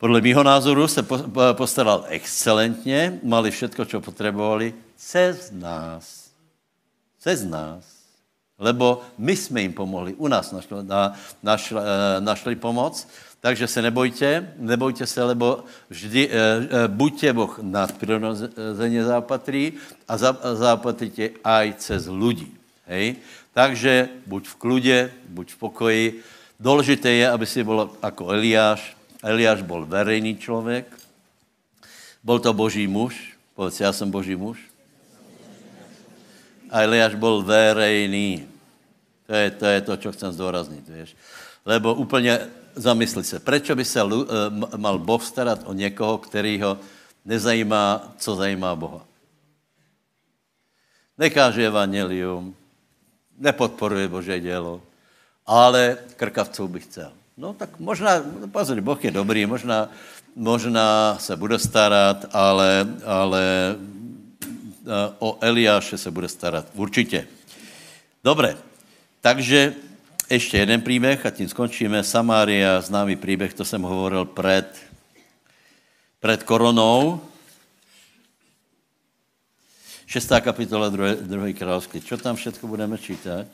Podle 0.00 0.20
mého 0.20 0.42
názoru 0.42 0.88
se 0.88 1.04
postaral 1.52 2.04
excelentně, 2.08 3.20
mali 3.22 3.50
všetko, 3.50 3.84
co 3.84 4.00
potřebovali, 4.00 4.74
cez 4.96 5.52
nás. 5.52 6.32
Cez 7.20 7.44
nás. 7.44 7.84
Lebo 8.58 9.04
my 9.18 9.36
jsme 9.36 9.60
jim 9.60 9.72
pomohli. 9.72 10.16
U 10.16 10.28
nás 10.28 10.52
našli, 10.52 10.76
na, 10.88 11.12
našli, 11.42 11.76
eh, 11.76 12.20
našli 12.20 12.56
pomoc. 12.56 13.08
Takže 13.40 13.68
se 13.68 13.82
nebojte, 13.82 14.52
nebojte 14.56 15.06
se, 15.06 15.24
lebo 15.24 15.64
vždy, 15.88 16.28
e, 16.28 16.32
e, 16.32 16.88
buďte 16.88 17.32
Boh 17.32 17.58
nadprirozeně 17.62 19.04
zápatrý 19.04 19.80
a 20.04 20.16
zápatríte 20.60 21.40
aj 21.40 21.80
cez 21.80 22.04
ľudí. 22.04 22.52
Hej? 22.84 23.16
Takže 23.56 24.08
buď 24.28 24.42
v 24.44 24.54
kludě, 24.54 24.98
buď 25.28 25.52
v 25.52 25.56
pokoji. 25.56 26.04
Důležité 26.60 27.10
je, 27.10 27.30
aby 27.30 27.46
si 27.46 27.64
byl 27.64 27.90
jako 28.02 28.28
Eliáš, 28.28 28.99
Eliáš 29.22 29.62
byl 29.62 29.86
verejný 29.86 30.36
člověk, 30.36 30.98
byl 32.24 32.38
to 32.38 32.52
boží 32.52 32.86
muž, 32.86 33.36
povedz, 33.54 33.80
já 33.80 33.92
jsem 33.92 34.10
boží 34.10 34.36
muž. 34.36 34.58
A 36.70 36.82
Eliáš 36.82 37.14
byl 37.14 37.42
verejný. 37.42 38.48
To 39.26 39.34
je 39.34 39.50
to, 39.50 39.66
je 39.66 39.80
to 39.80 39.96
čo 39.96 40.12
chcem 40.12 40.32
zdůraznit, 40.32 40.88
víš. 40.88 41.16
Lebo 41.64 41.94
úplně 41.94 42.48
zamysli 42.74 43.24
se, 43.24 43.40
proč 43.40 43.70
by 43.70 43.84
se 43.84 44.02
uh, 44.02 44.24
mal 44.76 44.98
Boh 44.98 45.24
starat 45.24 45.60
o 45.64 45.72
někoho, 45.72 46.18
kterýho 46.18 46.78
nezajímá, 47.24 48.14
co 48.18 48.36
zajímá 48.36 48.76
Boha. 48.76 49.04
Nekáže 51.18 51.66
evangelium, 51.66 52.56
nepodporuje 53.38 54.08
Bože 54.08 54.40
dělo, 54.40 54.82
ale 55.46 55.98
krkavců 56.16 56.68
bych 56.68 56.84
chcel. 56.84 57.12
No 57.36 57.54
tak 57.54 57.80
možná, 57.80 58.22
no 58.40 58.48
pozor, 58.48 58.80
Boh 58.80 59.04
je 59.04 59.10
dobrý, 59.10 59.46
možná, 59.46 59.88
možná 60.36 61.18
se 61.18 61.36
bude 61.36 61.58
starat, 61.58 62.26
ale, 62.32 62.86
ale 63.04 63.76
eh, 64.86 65.14
o 65.18 65.38
Eliáše 65.40 65.98
se 65.98 66.10
bude 66.10 66.28
starat. 66.28 66.66
Určitě. 66.74 67.26
Dobré, 68.24 68.56
takže 69.20 69.74
ještě 70.30 70.58
jeden 70.58 70.80
příběh 70.80 71.26
a 71.26 71.30
tím 71.30 71.48
skončíme. 71.48 72.04
Samária, 72.04 72.80
známý 72.80 73.16
příběh, 73.16 73.54
to 73.54 73.64
jsem 73.64 73.82
hovoril 73.82 74.24
před, 74.24 74.82
před 76.20 76.42
koronou. 76.42 77.20
Šestá 80.06 80.40
kapitola, 80.40 80.88
druhé, 80.88 81.52
království. 81.52 82.00
Co 82.00 82.16
tam 82.16 82.36
všechno 82.36 82.68
budeme 82.68 82.98
čítat? 82.98 83.46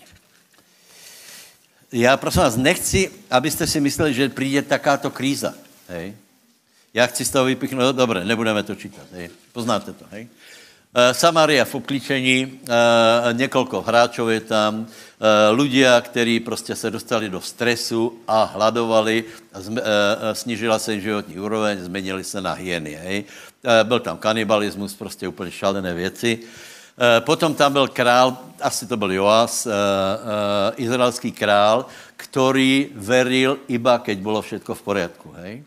Já 1.93 2.17
prosím 2.17 2.43
vás, 2.43 2.57
nechci, 2.57 3.11
abyste 3.31 3.67
si 3.67 3.81
mysleli, 3.81 4.15
že 4.15 4.29
přijde 4.29 4.63
takáto 4.63 5.11
kríza. 5.11 5.55
Hej? 5.89 6.15
Já 6.95 7.07
chci 7.07 7.25
z 7.25 7.31
toho 7.31 7.45
vypichnout, 7.45 7.83
no, 7.83 7.93
dobré, 7.93 8.25
nebudeme 8.25 8.63
to 8.63 8.75
čítat, 8.75 9.07
hej? 9.13 9.31
poznáte 9.53 9.93
to, 9.93 10.05
hej? 10.11 10.29
Uh, 10.97 11.13
Samaria 11.13 11.65
v 11.65 11.75
obklíčení, 11.75 12.47
uh, 12.47 13.33
několik 13.33 13.73
hráčů 13.85 14.29
je 14.29 14.41
tam, 14.41 14.87
ľudia, 15.53 16.01
kteří 16.01 16.41
prostě 16.41 16.77
se 16.77 16.91
dostali 16.91 17.29
do 17.29 17.41
stresu 17.41 18.19
a 18.29 18.45
hladovali, 18.45 19.25
snížila 20.33 20.79
se 20.79 21.01
životní 21.01 21.41
úroveň, 21.41 21.79
změnili 21.79 22.25
se 22.25 22.41
na 22.41 22.53
hyeny, 22.53 22.95
hej? 22.95 23.25
Byl 23.83 24.01
tam 24.01 24.17
kanibalismus, 24.17 24.95
prostě 24.95 25.29
úplně 25.29 25.51
šalené 25.51 25.95
věci. 25.95 26.39
Eh, 26.97 27.21
potom 27.21 27.55
tam 27.55 27.73
byl 27.73 27.89
král, 27.89 28.37
asi 28.61 28.87
to 28.87 28.97
byl 28.97 29.13
Joás, 29.13 29.67
uh, 29.67 29.73
uh, 29.73 30.73
izraelský 30.81 31.33
král, 31.33 31.87
který 32.17 32.89
veril 32.95 33.59
iba, 33.69 33.99
keď 33.99 34.19
bylo 34.19 34.43
všetko 34.43 34.75
v 34.75 34.83
poriadku. 34.83 35.29
Hej? 35.37 35.63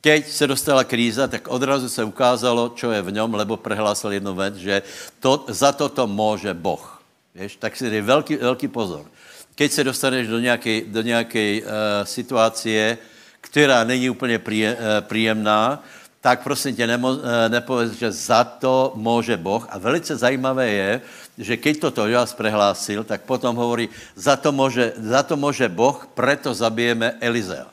Keď 0.00 0.28
se 0.28 0.46
dostala 0.46 0.84
kríza, 0.84 1.24
tak 1.24 1.48
odrazu 1.48 1.88
se 1.88 2.04
ukázalo, 2.04 2.76
čo 2.76 2.92
je 2.92 3.00
v 3.02 3.12
něm, 3.12 3.34
lebo 3.34 3.56
prehlásil 3.56 4.12
jednu 4.12 4.34
věc, 4.34 4.54
že 4.54 4.82
to, 5.20 5.44
za 5.48 5.72
toto 5.72 6.06
může 6.06 6.54
Boh. 6.54 7.00
Víš? 7.34 7.56
Tak 7.56 7.76
si 7.76 7.90
dej 7.90 8.04
velký, 8.04 8.36
velký 8.36 8.68
pozor. 8.68 9.08
Keď 9.54 9.72
se 9.72 9.84
dostaneš 9.84 10.28
do 10.28 10.38
nějaké, 10.38 10.80
do 10.84 11.00
uh, 11.00 11.64
situace, 12.04 12.98
která 13.40 13.84
není 13.84 14.10
úplně 14.10 14.38
příjem, 14.38 14.76
uh, 14.76 15.00
příjemná, 15.00 15.80
tak 16.20 16.42
prosím 16.42 16.76
tě, 16.76 16.86
nemo, 16.86 17.14
eh, 17.14 17.48
nepověz, 17.48 17.92
že 17.92 18.12
za 18.12 18.44
to 18.44 18.92
může 18.94 19.36
Boh. 19.36 19.66
A 19.70 19.78
velice 19.78 20.16
zajímavé 20.16 20.68
je, 20.68 20.90
že 21.38 21.54
keď 21.56 21.74
toto 21.78 22.06
Joás 22.06 22.34
prehlásil, 22.34 23.04
tak 23.04 23.22
potom 23.22 23.54
hovorí, 23.54 23.88
za 24.18 24.36
to 24.36 24.52
může, 24.52 24.92
za 24.98 25.22
to 25.22 25.36
může 25.36 25.68
Boh, 25.68 26.06
preto 26.14 26.54
zabijeme 26.54 27.14
Elizea. 27.22 27.66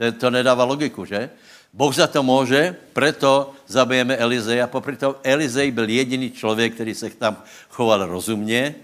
To, 0.00 0.12
to 0.12 0.26
nedává 0.30 0.64
logiku, 0.64 1.04
že? 1.04 1.28
Boh 1.72 1.94
za 1.94 2.06
to 2.06 2.22
může, 2.22 2.76
preto 2.92 3.52
zabijeme 3.68 4.16
Elizeja. 4.16 4.66
Popri 4.66 4.96
tom 4.96 5.14
Elizej 5.22 5.70
byl 5.70 5.88
jediný 5.88 6.30
člověk, 6.30 6.74
který 6.74 6.94
se 6.94 7.10
tam 7.10 7.36
choval 7.68 8.06
rozumně, 8.06 8.74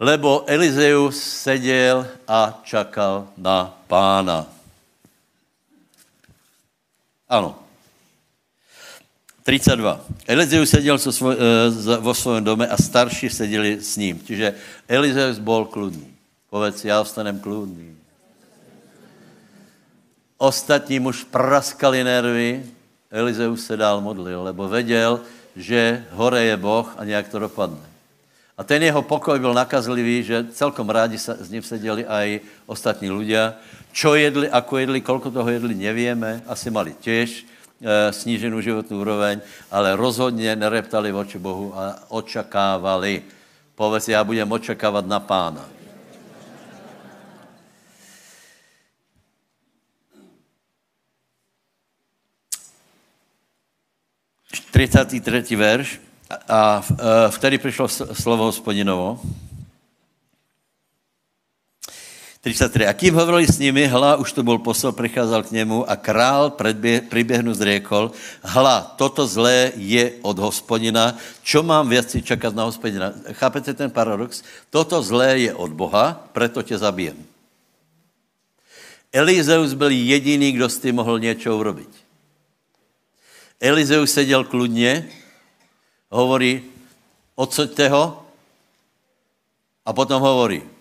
lebo 0.00 0.44
Elizeus 0.46 1.16
seděl 1.18 2.06
a 2.28 2.60
čakal 2.62 3.28
na 3.36 3.72
pána. 3.86 4.46
Ano. 7.34 7.58
32. 9.42 10.00
Elizeus 10.26 10.70
seděl 10.70 10.98
so 10.98 11.12
svoj, 11.12 11.34
e, 11.34 11.96
vo 11.98 12.14
svém 12.14 12.44
dome 12.44 12.68
a 12.68 12.76
starší 12.76 13.30
seděli 13.30 13.82
s 13.82 13.96
ním. 13.96 14.22
Čiže 14.22 14.54
Elizeus 14.88 15.38
byl 15.38 15.64
kludný. 15.64 16.14
Povedz, 16.50 16.84
já 16.84 17.00
ostanem 17.00 17.40
kludný. 17.40 17.96
Ostatní 20.38 21.00
muž 21.00 21.24
praskali 21.24 22.04
nervy, 22.04 22.62
Elizeus 23.10 23.66
se 23.66 23.76
dál 23.76 24.00
modlil, 24.00 24.42
lebo 24.42 24.68
věděl, 24.68 25.20
že 25.56 26.04
hore 26.10 26.44
je 26.44 26.56
Boh 26.56 26.94
a 26.98 27.04
nějak 27.04 27.28
to 27.28 27.38
dopadne. 27.38 27.82
A 28.58 28.64
ten 28.64 28.82
jeho 28.82 29.02
pokoj 29.02 29.38
byl 29.38 29.54
nakazlivý, 29.54 30.22
že 30.22 30.46
celkom 30.54 30.86
rádi 30.90 31.18
s 31.18 31.50
ním 31.50 31.62
seděli 31.62 32.06
aj 32.06 32.40
ostatní 32.66 33.10
ľudia. 33.10 33.58
Čo 33.94 34.18
jedli, 34.18 34.50
ako 34.50 34.78
jedli, 34.82 34.98
kolko 35.00 35.30
toho 35.30 35.46
jedli, 35.46 35.74
nevíme. 35.78 36.42
Asi 36.50 36.66
mali 36.66 36.98
těž 36.98 37.46
e, 37.78 38.12
sníženou 38.12 38.60
životní 38.60 38.96
úroveň, 38.96 39.40
ale 39.70 39.96
rozhodně 39.96 40.56
nereptali 40.56 41.12
oči 41.12 41.38
Bohu 41.38 41.78
a 41.78 42.02
očakávali. 42.08 43.22
Povedz, 43.74 44.08
já 44.08 44.24
budem 44.24 44.52
očekávat 44.52 45.06
na 45.06 45.20
pána. 45.20 45.70
Třicátý 54.70 55.20
třetí 55.20 55.56
verš. 55.56 56.00
A 56.48 56.82
e, 56.82 57.30
vtedy 57.30 57.58
přišlo 57.58 57.88
slovo 57.88 58.44
hospodinovo. 58.44 59.20
33. 62.44 62.84
A 62.84 62.92
kým 62.92 63.16
hovorili 63.16 63.48
s 63.48 63.56
nimi, 63.56 63.88
hla, 63.88 64.20
už 64.20 64.36
to 64.36 64.44
byl 64.44 64.60
posel, 64.60 64.92
přicházel 64.92 65.42
k 65.42 65.50
němu 65.50 65.90
a 65.90 65.96
král 65.96 66.52
přiběhnu 67.08 67.54
zriekol, 67.56 68.12
hla, 68.44 68.84
toto 69.00 69.24
zlé 69.24 69.72
je 69.80 70.20
od 70.20 70.36
hospodina, 70.38 71.16
čo 71.40 71.64
mám 71.64 71.88
věci 71.88 72.20
čekat 72.20 72.52
na 72.52 72.68
hospodina? 72.68 73.16
Chápete 73.32 73.72
ten 73.72 73.88
paradox? 73.88 74.44
Toto 74.68 75.00
zlé 75.00 75.48
je 75.48 75.54
od 75.56 75.72
Boha, 75.72 76.20
proto 76.36 76.60
tě 76.60 76.76
zabijem. 76.76 77.16
Elizeus 79.08 79.72
byl 79.72 79.90
jediný, 79.90 80.52
kdo 80.52 80.68
s 80.68 80.78
tím 80.78 81.00
mohl 81.00 81.16
něco 81.16 81.48
urobiť. 81.56 81.88
Elizeus 83.60 84.12
seděl 84.12 84.44
kludně, 84.44 85.08
hovorí, 86.12 86.60
odsuďte 87.34 87.88
ho 87.88 88.20
a 89.86 89.92
potom 89.92 90.20
hovorí, 90.20 90.73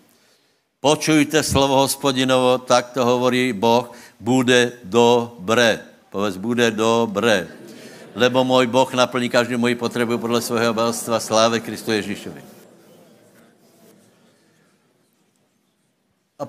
počujte 0.83 1.39
slovo 1.39 1.79
hospodinovo, 1.79 2.59
tak 2.59 2.91
to 2.91 3.07
hovorí 3.07 3.55
Boh, 3.55 3.87
bude 4.19 4.83
dobré. 4.83 5.79
Povedz, 6.11 6.35
bude 6.35 6.67
dobré. 6.75 7.47
lebo 8.15 8.43
můj 8.43 8.67
Boh 8.67 8.93
naplní 8.93 9.29
každou 9.29 9.57
moji 9.57 9.75
potřebu 9.75 10.17
podle 10.17 10.41
svého 10.41 10.73
bohatstva 10.73 11.19
slávy 11.19 11.61
Kristu 11.61 11.91
Ježíšovi. 11.91 12.43
A 16.39 16.47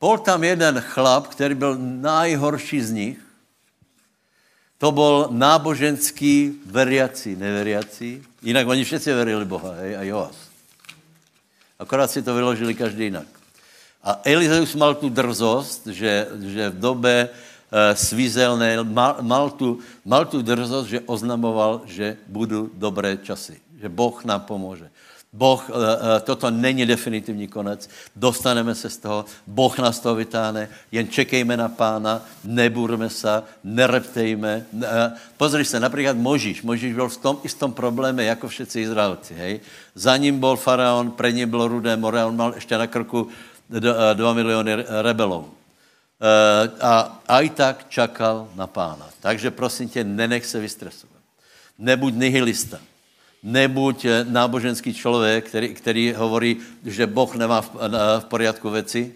bol 0.00 0.18
tam 0.18 0.44
jeden 0.44 0.80
chlap, 0.80 1.26
který 1.26 1.54
byl 1.54 1.78
najhorší 1.78 2.80
z 2.80 2.90
nich. 2.90 3.18
To 4.78 4.92
byl 4.92 5.28
náboženský 5.30 6.60
veriací, 6.66 7.36
neveriací. 7.36 8.22
Jinak 8.42 8.66
oni 8.66 8.84
všichni 8.84 9.12
verili 9.12 9.44
Boha, 9.44 9.72
hej, 9.72 9.96
a 9.96 10.02
Joas. 10.02 10.45
Akorát 11.78 12.10
si 12.10 12.22
to 12.22 12.34
vyložili 12.34 12.74
každý 12.74 13.04
jinak. 13.04 13.26
A 14.02 14.20
Elizeus 14.24 14.74
mal 14.74 14.94
tu 14.94 15.08
drzost, 15.08 15.86
že, 15.86 16.28
že 16.40 16.70
v 16.70 16.78
době 16.80 17.28
Eh, 17.66 17.96
svízelné, 17.98 18.78
mal, 18.86 19.18
mal, 19.26 19.50
tu, 19.50 19.82
mal 20.06 20.22
tu 20.24 20.38
drzost, 20.38 20.86
že 20.86 21.02
oznamoval, 21.02 21.82
že 21.84 22.14
budou 22.30 22.70
dobré 22.70 23.18
časy, 23.18 23.58
že 23.82 23.88
Boh 23.90 24.14
nám 24.24 24.40
pomůže. 24.46 24.86
Boh, 25.36 25.60
eh, 25.68 25.72
eh, 25.72 26.20
toto 26.20 26.50
není 26.50 26.86
definitivní 26.86 27.48
konec, 27.48 27.88
dostaneme 28.16 28.74
se 28.74 28.90
z 28.90 28.96
toho, 28.96 29.24
Boh 29.46 29.78
nás 29.78 30.00
toho 30.00 30.14
vytáhne, 30.14 30.68
jen 30.92 31.08
čekejme 31.08 31.56
na 31.56 31.68
pána, 31.68 32.24
neburme 32.44 33.10
se, 33.10 33.42
nereptejme. 33.64 34.64
Pozri 35.36 35.64
se, 35.64 35.80
například 35.80 36.16
Možíš, 36.16 36.62
Možíš 36.62 36.94
byl 36.94 37.08
v 37.08 37.16
tom 37.16 37.36
istom 37.44 37.72
probléme, 37.72 38.24
jako 38.24 38.48
všetci 38.48 38.80
Izraelci, 38.80 39.34
hej. 39.34 39.60
Za 39.94 40.16
ním 40.16 40.40
byl 40.40 40.56
faraon, 40.56 41.10
pre 41.10 41.32
ním 41.32 41.50
bylo 41.50 41.68
rudé 41.68 41.96
more, 41.96 42.24
on 42.24 42.36
mal 42.36 42.54
ještě 42.54 42.78
na 42.78 42.86
krku 42.86 43.28
2 43.68 44.32
miliony 44.32 44.72
rebelů. 45.02 45.56
Eh, 46.16 46.70
a 46.80 47.20
aj 47.28 47.50
tak 47.50 47.76
čakal 47.92 48.48
na 48.56 48.64
pána. 48.66 49.04
Takže 49.20 49.50
prosím 49.50 49.88
tě, 49.88 50.04
nenech 50.04 50.46
se 50.46 50.60
vystresovat. 50.60 51.20
Nebuď 51.78 52.14
nihilista. 52.14 52.80
Nebuď 53.46 53.98
eh, 54.04 54.26
náboženský 54.26 54.90
člověk, 54.90 55.46
který, 55.46 55.68
který 55.74 56.04
hovorí, 56.18 56.58
že 56.82 57.06
Boh 57.06 57.30
nemá 57.34 57.62
v, 57.62 57.70
v 58.18 58.24
poriadku 58.26 58.70
věci. 58.70 59.14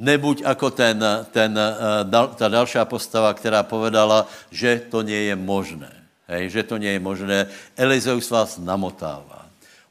Nebuď 0.00 0.40
jako 0.48 0.70
ten, 0.70 1.04
ten, 1.30 1.52
eh, 1.58 2.28
ta 2.36 2.48
další 2.48 2.78
postava, 2.84 3.34
která 3.36 3.62
povedala, 3.62 4.24
že 4.48 4.80
to 4.88 5.04
nie 5.04 5.28
je 5.28 5.36
možné. 5.36 5.92
Hej, 6.24 6.50
že 6.50 6.62
to 6.62 6.80
nie 6.80 6.96
je 6.96 7.00
možné. 7.02 7.52
Elizeus 7.76 8.30
vás 8.30 8.56
namotává. 8.56 9.44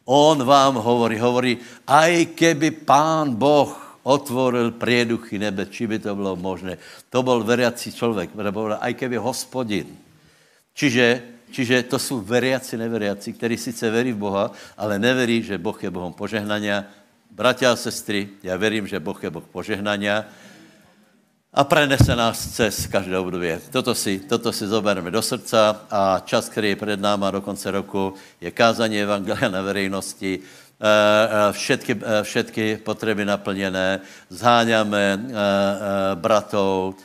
On 0.10 0.34
vám 0.42 0.82
hovorí, 0.82 1.22
hovorí, 1.22 1.62
aj 1.86 2.34
keby 2.34 2.82
pán 2.82 3.38
Boh 3.38 3.70
otvoril 4.02 4.74
prieduchy 4.74 5.38
nebe, 5.38 5.70
či 5.70 5.86
by 5.86 6.02
to 6.02 6.16
bylo 6.18 6.34
možné. 6.34 6.82
To 7.14 7.22
byl 7.22 7.46
veriací 7.46 7.94
člověk, 7.94 8.34
nebo 8.34 8.74
aj 8.74 8.94
keby 8.98 9.22
hospodin. 9.22 9.86
Čiže, 10.74 11.22
čiže 11.52 11.84
to 11.84 12.00
jsou 12.00 12.22
veriaci, 12.22 12.78
neveriaci, 12.78 13.34
kteří 13.34 13.58
sice 13.58 13.90
verí 13.90 14.12
v 14.12 14.18
Boha, 14.18 14.52
ale 14.78 15.00
neverí, 15.00 15.44
že 15.44 15.58
Boh 15.58 15.84
je 15.84 15.90
Bohom 15.90 16.14
požehnania. 16.14 16.86
Bratia 17.32 17.72
a 17.72 17.76
sestry, 17.76 18.30
já 18.44 18.58
verím, 18.58 18.88
že 18.88 19.00
Boh 19.00 19.24
je 19.24 19.30
Boh 19.30 19.46
požehnania 19.52 20.26
a 21.54 21.64
prenese 21.64 22.16
nás 22.16 22.38
cez 22.58 22.88
každé 22.88 23.18
období. 23.18 23.48
Toto 23.72 23.96
si, 23.96 24.20
toto 24.20 24.54
si 24.54 24.68
zobereme 24.68 25.12
do 25.12 25.22
srdca 25.22 25.86
a 25.90 26.22
čas, 26.26 26.50
který 26.50 26.70
je 26.70 26.76
před 26.76 27.00
náma 27.00 27.32
do 27.32 27.42
konce 27.42 27.72
roku, 27.72 28.14
je 28.42 28.52
kázání 28.52 29.02
Evangelia 29.02 29.50
na 29.50 29.62
verejnosti, 29.62 30.42
Eh, 30.80 31.50
eh, 31.50 31.54
všetky, 31.54 32.00
eh, 32.00 32.24
všetky 32.24 32.78
potřeby 32.78 33.26
naplněné, 33.26 34.00
zháňame 34.30 35.20
bratov, 36.16 36.96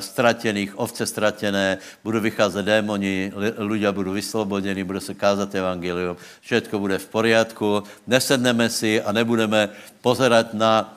stratených, 0.00 0.78
ovce 0.78 1.06
stratené, 1.06 1.78
budou 2.04 2.20
vycházet 2.20 2.66
démoni, 2.66 3.30
ľudia 3.58 3.92
budou 3.92 4.12
vysloboděni, 4.12 4.84
bude 4.84 5.00
se 5.00 5.14
kázat 5.14 5.54
evangelium, 5.54 6.16
všetko 6.42 6.78
bude 6.78 6.98
v 6.98 7.06
poriadku, 7.06 7.82
nesedneme 8.06 8.66
si 8.70 8.98
a 8.98 9.12
nebudeme 9.12 9.70
pozerat 10.02 10.54
na 10.54 10.90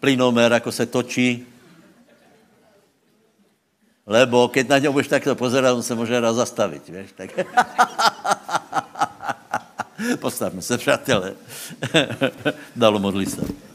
plynomer, 0.00 0.52
jako 0.52 0.72
se 0.72 0.86
točí, 0.86 1.46
lebo 4.06 4.48
keď 4.48 4.68
na 4.68 4.78
něj 4.78 4.90
budeš 4.92 5.08
takto 5.08 5.34
pozerat, 5.34 5.76
on 5.76 5.82
se 5.82 5.94
může 5.94 6.20
raz 6.20 6.36
zastavit, 6.36 6.88
víš, 6.88 7.12
tak... 7.16 7.30
Postavme 10.20 10.62
se, 10.62 10.78
přátelé. 10.78 11.34
Dalo 12.76 12.98
modli 12.98 13.26
se. 13.26 13.67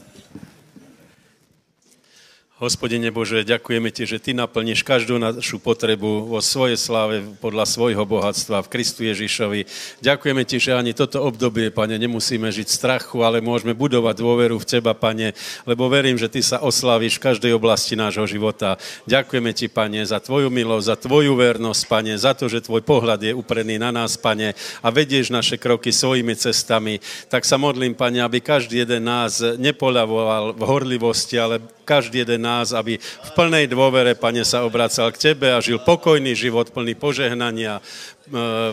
Hospodine 2.62 3.10
Bože, 3.10 3.42
ďakujeme 3.42 3.90
Ti, 3.90 4.06
že 4.06 4.22
Ty 4.22 4.38
naplníš 4.38 4.86
každú 4.86 5.18
našu 5.18 5.58
potrebu 5.58 6.30
vo 6.30 6.38
svojej 6.38 6.78
sláve 6.78 7.18
podľa 7.42 7.66
svojho 7.66 8.06
bohatstva 8.06 8.62
v 8.62 8.70
Kristu 8.70 9.02
Ježišovi. 9.02 9.66
Ďakujeme 9.98 10.46
Ti, 10.46 10.62
že 10.62 10.78
ani 10.78 10.94
toto 10.94 11.18
obdobie, 11.26 11.74
Pane, 11.74 11.98
nemusíme 11.98 12.46
žiť 12.54 12.70
strachu, 12.70 13.26
ale 13.26 13.42
môžeme 13.42 13.74
budovať 13.74 14.22
dôveru 14.22 14.54
v 14.62 14.68
Teba, 14.70 14.94
Pane, 14.94 15.34
lebo 15.66 15.90
verím, 15.90 16.14
že 16.14 16.30
Ty 16.30 16.40
sa 16.46 16.58
oslavíš 16.62 17.18
v 17.18 17.26
každej 17.26 17.58
oblasti 17.58 17.98
nášho 17.98 18.22
života. 18.30 18.78
Ďakujeme 19.10 19.50
Ti, 19.50 19.66
Pane, 19.66 20.06
za 20.06 20.22
Tvoju 20.22 20.46
milosť, 20.46 20.86
za 20.86 20.94
Tvoju 20.94 21.34
vernosť, 21.34 21.82
Pane, 21.90 22.14
za 22.14 22.38
to, 22.38 22.46
že 22.46 22.62
Tvoj 22.70 22.86
pohľad 22.86 23.18
je 23.18 23.34
uprený 23.34 23.82
na 23.82 23.90
nás, 23.90 24.14
Pane, 24.14 24.54
a 24.78 24.94
vedieš 24.94 25.34
naše 25.34 25.58
kroky 25.58 25.90
svojimi 25.90 26.38
cestami. 26.38 27.02
Tak 27.26 27.42
sa 27.42 27.58
modlím, 27.58 27.98
Pane, 27.98 28.22
aby 28.22 28.38
každý 28.38 28.86
jeden 28.86 29.10
nás 29.10 29.42
nepoľavoval 29.42 30.54
v 30.54 30.62
horlivosti, 30.62 31.34
ale 31.34 31.58
každý 31.84 32.24
jeden 32.24 32.42
nás, 32.42 32.72
aby 32.72 32.96
v 32.98 33.30
plnej 33.36 33.68
dôvere, 33.68 34.16
Pane, 34.16 34.42
sa 34.42 34.64
obracal 34.64 35.12
k 35.12 35.32
Tebe 35.32 35.52
a 35.52 35.60
žil 35.60 35.78
pokojný 35.78 36.32
život, 36.32 36.72
plný 36.72 36.96
požehnania, 36.96 37.84
Eh, 38.23 38.23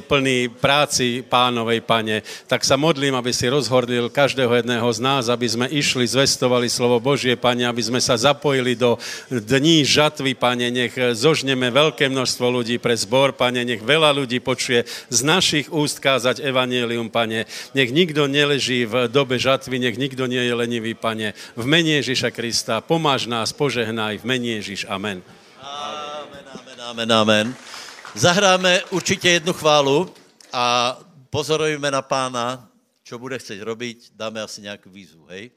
plný 0.07 0.47
práci 0.47 1.27
pánovej, 1.27 1.83
pane, 1.83 2.23
tak 2.47 2.63
sa 2.63 2.79
modlím, 2.79 3.19
aby 3.19 3.35
si 3.35 3.51
rozhordil 3.51 4.07
každého 4.07 4.63
jedného 4.63 4.87
z 4.87 4.99
nás, 5.03 5.27
aby 5.27 5.43
sme 5.43 5.67
išli, 5.67 6.07
zvestovali 6.07 6.71
slovo 6.71 7.03
Božie, 7.03 7.35
pane, 7.35 7.67
aby 7.67 7.83
sme 7.83 7.99
sa 7.99 8.15
zapojili 8.15 8.79
do 8.79 8.95
dní 9.27 9.83
žatvy, 9.83 10.39
pane, 10.39 10.71
nech 10.71 10.95
zožneme 10.95 11.67
veľké 11.67 12.07
množstvo 12.07 12.47
ľudí 12.47 12.79
pre 12.79 12.95
zbor, 12.95 13.35
pane, 13.35 13.67
nech 13.67 13.83
veľa 13.83 14.15
ľudí 14.15 14.39
počuje 14.39 14.87
z 15.11 15.19
našich 15.27 15.67
úst 15.67 15.99
kázať 15.99 16.39
evanelium, 16.39 17.11
pane, 17.11 17.43
nech 17.75 17.91
nikdo 17.91 18.31
neleží 18.31 18.87
v 18.87 19.11
dobe 19.11 19.35
žatvy, 19.35 19.83
nech 19.83 19.99
nikdo 19.99 20.31
nie 20.31 20.47
je 20.47 20.53
lenivý, 20.55 20.95
pane, 20.95 21.35
v 21.59 21.65
mene 21.67 21.99
Ježíša 21.99 22.31
Krista, 22.31 22.79
pomáž 22.79 23.27
nás, 23.27 23.51
požehnaj, 23.51 24.23
v 24.23 24.25
mene 24.27 24.63
Ježíš, 24.63 24.87
amen. 24.87 25.19
Amen, 25.59 26.45
amen, 26.55 26.79
amen, 26.79 27.11
amen. 27.11 27.70
Zahráme 28.15 28.83
určitě 28.83 29.29
jednu 29.29 29.53
chválu 29.53 30.13
a 30.53 30.97
pozorujeme 31.29 31.91
na 31.91 32.01
pána, 32.01 32.69
co 33.03 33.19
bude 33.19 33.39
chceť 33.39 33.61
robiť. 33.61 34.11
Dáme 34.15 34.41
asi 34.41 34.61
nějakou 34.61 34.89
výzvu, 34.89 35.25
hej? 35.25 35.51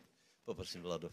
Poprosím, 0.44 0.82
Vlado. 0.82 1.10